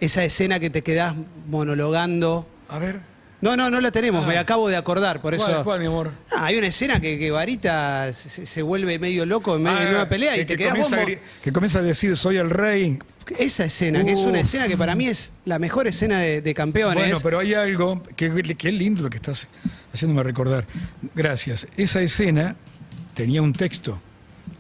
Esa 0.01 0.25
escena 0.25 0.59
que 0.61 0.71
te 0.71 0.83
quedás 0.83 1.15
monologando. 1.49 2.47
A 2.69 2.79
ver. 2.79 3.01
No, 3.41 3.57
no, 3.59 3.69
no 3.69 3.79
la 3.81 3.91
tenemos, 3.91 4.25
Ah. 4.25 4.27
me 4.27 4.39
acabo 4.39 4.69
de 4.71 4.77
acordar, 4.77 5.21
por 5.21 5.37
¿Cuál, 5.37 5.51
eso. 5.51 5.65
cuál, 5.65 5.81
mi 5.81 5.87
amor? 5.87 6.13
Ah, 6.35 6.47
hay 6.47 6.57
una 6.57 6.69
escena 6.69 6.99
que, 6.99 7.19
que 7.19 7.31
Varita 7.31 8.11
se, 8.15 8.47
se 8.47 8.63
vuelve 8.63 8.99
medio 8.99 9.27
loco 9.27 9.57
en 9.57 9.63
medio 9.65 9.81
de 9.81 9.87
Ah, 9.89 9.91
una 9.91 10.09
pelea 10.09 10.35
y 10.35 10.39
que- 10.41 10.45
te 10.47 10.57
que 10.57 10.65
quedás 10.65 10.73
comienza 10.73 11.03
gri- 11.05 11.19
Que 11.43 11.53
comienza 11.53 11.79
a 11.81 11.83
decir, 11.83 12.17
soy 12.17 12.39
el 12.39 12.49
rey. 12.49 12.99
Esa 13.39 13.67
escena, 13.67 14.03
que 14.05 14.13
es 14.13 14.21
una 14.21 14.41
escena 14.41 14.67
que 14.67 14.77
para 14.79 14.95
mí 14.95 15.07
es 15.09 15.33
la 15.45 15.59
mejor 15.59 15.87
escena 15.87 16.21
de, 16.21 16.41
de 16.41 16.55
campeones. 16.55 16.95
Bueno, 17.05 17.19
pero 17.23 17.39
hay 17.39 17.53
algo 17.55 18.03
que, 18.17 18.31
que 18.57 18.69
es 18.69 18.75
lindo 18.75 19.03
lo 19.03 19.11
que 19.11 19.17
estás 19.17 19.49
haciéndome 19.93 20.23
recordar. 20.23 20.67
Gracias. 21.15 21.67
Esa 21.77 22.01
escena 22.01 22.57
tenía 23.15 23.41
un 23.43 23.53
texto. 23.53 23.99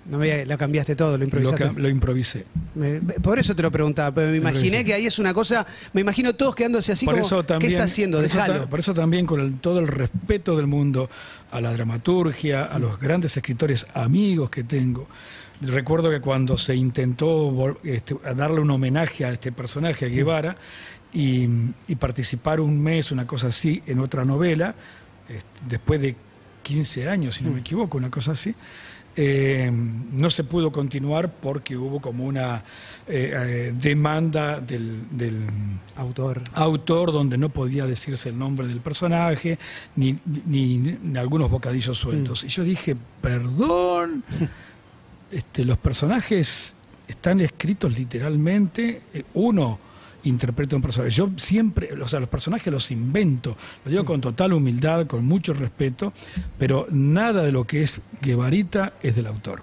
No 0.06 0.18
me 0.18 0.44
lo 0.44 0.58
cambiaste 0.58 0.94
todo, 0.96 1.12
lo 1.12 1.18
Lo, 1.18 1.24
improvisaste. 1.24 1.64
ca- 1.64 1.72
lo 1.74 1.88
improvisé. 1.88 2.44
Me- 2.74 3.00
por 3.00 3.38
eso 3.38 3.54
te 3.56 3.62
lo 3.62 3.70
preguntaba, 3.70 4.14
pero 4.14 4.30
me 4.30 4.36
imaginé 4.36 4.84
que 4.84 4.92
ahí 4.92 5.06
es 5.06 5.18
una 5.18 5.32
cosa, 5.32 5.66
me 5.94 6.02
imagino 6.02 6.34
todos 6.34 6.54
quedándose 6.54 6.92
así 6.92 7.06
por 7.06 7.14
como, 7.14 7.26
eso 7.26 7.42
también, 7.44 7.70
¿qué 7.70 7.74
está 7.76 7.84
haciendo? 7.86 8.18
por 8.18 8.26
eso 8.26 8.68
por 8.68 8.80
eso 8.80 8.92
también 8.94 9.24
con 9.26 9.40
el- 9.40 9.58
todo 9.60 9.78
el 9.80 9.88
respeto 9.88 10.56
del 10.56 10.66
mundo 10.66 11.08
a 11.50 11.60
la 11.62 11.72
dramaturgia, 11.72 12.64
a 12.64 12.78
los 12.78 12.98
grandes 13.00 13.34
escritores 13.36 13.86
amigos 13.94 14.50
que 14.50 14.62
tengo. 14.64 15.06
Recuerdo 15.62 16.10
que 16.10 16.20
cuando 16.20 16.58
se 16.58 16.74
intentó 16.76 17.78
este, 17.84 18.14
darle 18.36 18.60
un 18.60 18.70
homenaje 18.70 19.24
a 19.24 19.32
este 19.32 19.52
personaje, 19.52 20.04
a 20.04 20.08
Guevara, 20.08 20.56
y, 21.14 21.48
y 21.88 21.94
participar 21.98 22.60
un 22.60 22.78
mes, 22.82 23.10
una 23.10 23.26
cosa 23.26 23.46
así, 23.46 23.82
en 23.86 24.00
otra 24.00 24.24
novela, 24.24 24.74
este, 25.28 25.46
después 25.68 26.00
de 26.00 26.16
15 26.64 27.08
años, 27.08 27.36
si 27.36 27.44
no 27.44 27.52
me 27.52 27.60
equivoco, 27.60 27.96
una 27.96 28.10
cosa 28.10 28.32
así, 28.32 28.52
eh, 29.16 29.70
no 29.70 30.28
se 30.28 30.42
pudo 30.42 30.72
continuar 30.72 31.30
porque 31.32 31.76
hubo 31.76 32.00
como 32.00 32.24
una 32.24 32.64
eh, 33.06 33.32
eh, 33.36 33.74
demanda 33.80 34.60
del- 34.60 35.04
del 35.10 35.46
Autor. 35.94 36.42
autor 36.54 37.12
donde 37.12 37.38
no 37.38 37.48
podía 37.50 37.86
decirse 37.86 38.30
el 38.30 38.38
nombre 38.38 38.66
del 38.66 38.80
personaje, 38.80 39.58
ni, 39.94 40.18
ni- 40.46 40.78
ni 40.78 41.18
algunos 41.18 41.48
bocadillos 41.50 41.96
sueltos. 41.98 42.42
Y 42.42 42.48
yo 42.48 42.64
dije, 42.64 42.96
perdón, 43.20 44.24
este, 45.30 45.64
los 45.64 45.78
personajes 45.78 46.74
están 47.06 47.40
escritos 47.40 47.96
literalmente, 47.96 49.02
uno 49.34 49.78
interpreta 50.24 50.76
un 50.76 50.82
personaje. 50.82 51.10
Yo 51.12 51.30
siempre, 51.36 51.90
o 52.02 52.08
sea, 52.08 52.18
los 52.20 52.28
personajes 52.28 52.72
los 52.72 52.90
invento, 52.90 53.56
lo 53.84 53.90
digo 53.90 54.04
con 54.04 54.20
total 54.20 54.52
humildad, 54.52 55.06
con 55.06 55.24
mucho 55.24 55.54
respeto, 55.54 56.12
pero 56.58 56.86
nada 56.90 57.42
de 57.42 57.52
lo 57.52 57.66
que 57.66 57.82
es 57.82 58.00
Guevarita 58.22 58.92
es 59.02 59.14
del 59.16 59.26
autor. 59.26 59.62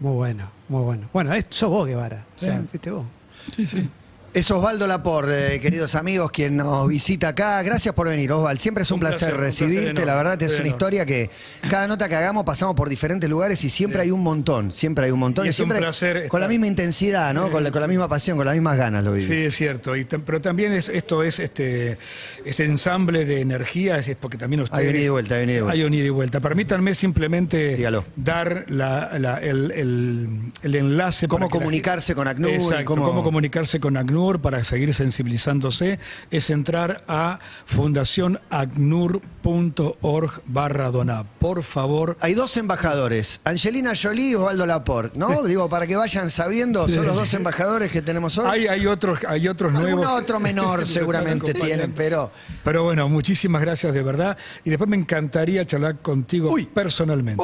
Muy 0.00 0.12
bueno, 0.12 0.50
muy 0.68 0.82
bueno. 0.82 1.08
Bueno, 1.12 1.32
es- 1.32 1.46
sos 1.50 1.70
vos, 1.70 1.86
Guevara. 1.86 2.24
O 2.36 2.38
sea, 2.38 2.60
Sí. 2.60 2.66
fuiste 2.68 2.90
vos. 2.90 3.06
Sí, 3.54 3.64
sí. 3.66 3.88
Es 4.36 4.50
Osvaldo 4.50 4.86
Laporte, 4.86 5.54
eh, 5.54 5.60
queridos 5.60 5.94
amigos, 5.94 6.30
quien 6.30 6.58
nos 6.58 6.86
visita 6.86 7.28
acá. 7.28 7.62
Gracias 7.62 7.94
por 7.94 8.06
venir, 8.06 8.30
Osvaldo. 8.32 8.60
Siempre 8.60 8.82
es 8.82 8.90
un, 8.90 8.96
Un 8.96 9.00
placer, 9.00 9.18
placer, 9.30 9.34
un 9.34 9.40
placer 9.40 9.66
recibirte. 9.68 9.90
enorme, 9.92 10.04
la 10.04 10.14
verdad 10.14 10.42
es 10.42 10.60
una 10.60 10.68
historia 10.68 11.06
que 11.06 11.30
cada 11.70 11.86
nota 11.88 12.06
que 12.06 12.16
hagamos 12.16 12.44
pasamos 12.44 12.74
por 12.74 12.90
diferentes 12.90 13.30
lugares 13.30 13.64
y 13.64 13.70
siempre 13.70 14.02
hay 14.02 14.10
un 14.10 14.22
montón. 14.22 14.72
Siempre 14.72 15.06
hay 15.06 15.10
un 15.10 15.20
montón. 15.20 15.46
Y 15.46 15.48
es 15.48 15.54
un 15.58 15.64
siempre 15.64 15.78
placer 15.78 16.28
con 16.28 16.42
la 16.42 16.48
misma 16.48 16.66
intensidad, 16.66 17.32
¿no? 17.32 17.50
Con 17.50 17.64
la, 17.64 17.70
con 17.70 17.80
la 17.80 17.88
misma 17.88 18.08
pasión, 18.08 18.36
con 18.36 18.44
las 18.44 18.54
mismas 18.54 18.76
ganas 18.76 19.02
lo 19.02 19.12
vivís. 19.12 19.26
Sí, 19.26 19.36
es 19.46 19.56
cierto. 19.56 19.96
Y 19.96 20.04
pero 20.04 20.42
también 20.42 20.74
es, 20.74 20.90
esto 20.90 21.22
es 21.22 21.38
este, 21.38 21.96
este 22.44 22.64
ensamble 22.66 23.24
de 23.24 23.40
energías, 23.40 24.06
es 24.06 24.16
porque 24.16 24.36
también 24.36 24.60
ustedes... 24.60 24.82
Hay 24.84 24.90
un 24.90 24.96
ida 24.96 25.04
y 25.06 25.08
vuelta, 25.08 25.34
hay 25.36 25.44
un 25.44 25.48
ida 25.48 25.56
y 25.56 25.60
vuelta. 25.62 25.72
Hay 25.72 25.82
un 25.84 25.94
ida 25.94 26.04
y 26.04 26.10
vuelta. 26.10 26.40
Permítanme 26.40 26.94
simplemente 26.94 27.76
Dígalo. 27.76 28.04
dar 28.16 28.66
la- 28.68 29.12
la- 29.18 29.38
el, 29.38 29.70
el- 29.70 30.28
el 30.62 30.74
enlace. 30.74 31.26
Cómo 31.26 31.48
comunicarse 31.48 32.14
con 32.14 32.28
ACNUR 32.28 32.50
Exacto, 32.50 32.84
cómo- 32.84 33.06
cómo... 33.06 33.22
comunicarse 33.22 33.80
con 33.80 33.96
ACNUR 33.96 34.25
para 34.40 34.62
seguir 34.64 34.92
sensibilizándose. 34.92 35.98
Es 36.30 36.50
entrar 36.50 37.04
a 37.08 37.38
fundacionacnur.org 37.64 40.30
barra 40.46 40.90
donar. 40.90 41.24
Por 41.38 41.62
favor, 41.62 42.16
Hay 42.20 42.34
dos 42.34 42.56
embajadores, 42.56 43.40
Angelina 43.44 43.92
Jolie 44.00 44.30
y 44.30 44.34
Osvaldo 44.34 44.66
Laporte, 44.66 45.16
¿no? 45.18 45.42
Digo, 45.44 45.68
para 45.68 45.86
que 45.86 45.96
vayan 45.96 46.30
sabiendo, 46.30 46.88
son 46.88 47.06
los 47.06 47.14
dos 47.14 47.32
embajadores 47.34 47.90
que 47.90 48.02
tenemos 48.02 48.36
hoy. 48.38 48.46
hay, 48.48 48.66
hay 48.66 48.86
otros, 48.86 49.20
hay 49.26 49.48
otros 49.48 49.72
nuevos. 49.72 50.06
otro 50.06 50.40
menor 50.40 50.86
seguramente 50.88 51.54
tienen, 51.54 51.92
pero 51.92 52.30
Pero 52.64 52.84
bueno, 52.84 53.08
muchísimas 53.08 53.62
gracias 53.62 53.94
de 53.94 54.02
verdad. 54.02 54.36
Y 54.64 54.70
después 54.70 54.88
me 54.90 54.96
encantaría 54.96 55.64
charlar 55.66 55.98
contigo 55.98 56.50
Uy. 56.50 56.64
personalmente. 56.66 57.42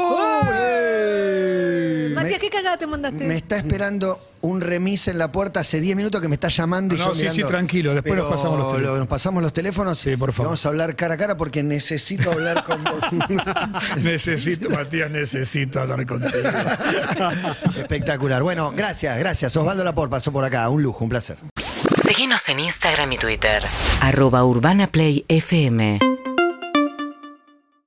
Matías, 2.23 2.41
¿qué 2.41 2.51
cagada 2.51 2.79
te 2.79 2.87
mandaste? 2.87 3.25
me 3.25 3.37
está 3.37 3.57
esperando 3.57 4.21
un 4.43 4.61
remis 4.61 5.07
en 5.09 5.19
la 5.19 5.31
puerta 5.31 5.61
hace 5.61 5.81
10 5.81 5.95
minutos 5.97 6.21
que 6.21 6.29
me 6.29 6.35
está 6.35 6.49
llamando 6.49 6.95
y 6.95 6.99
No, 6.99 7.07
yo 7.09 7.15
sí, 7.15 7.21
mirando. 7.23 7.43
sí, 7.43 7.49
tranquilo, 7.49 7.95
después 7.95 8.15
nos 8.17 8.29
pasamos 8.31 8.59
los 8.59 8.67
teléfonos. 8.73 8.93
lo- 8.93 8.99
Nos 8.99 9.07
pasamos 9.09 9.43
los 9.43 9.53
teléfonos 9.53 9.99
Sí, 9.99 10.17
por 10.17 10.31
y 10.31 10.33
favor. 10.33 10.47
Vamos 10.49 10.67
a 10.67 10.69
hablar 10.69 10.97
cara 10.97 11.15
a 11.15 11.17
cara 11.17 11.37
porque 11.37 11.63
necesito 11.63 12.33
hablar 12.33 12.65
con 12.65 12.83
vos. 12.83 12.93
necesito, 14.03 14.71
Matías, 14.71 15.11
necesito 15.11 15.81
hablar 15.81 16.07
contigo. 16.07 16.33
Espectacular. 17.77 18.43
Bueno, 18.43 18.73
gracias, 18.77 19.19
gracias. 19.19 19.57
Osvaldo 19.57 19.85
Laporte 19.85 20.11
pasó 20.11 20.33
por 20.33 20.45
acá. 20.45 20.69
Un 20.69 20.83
lujo, 20.83 21.05
un 21.05 21.11
placer. 21.11 21.37
Síguenos 22.07 22.49
en 22.49 22.61
Instagram 22.61 23.13
y 23.13 23.19
Twitter. 23.19 23.63
Arroba 24.01 24.45
Urbana 24.45 24.87
Play 24.89 25.25
FM. 25.29 25.99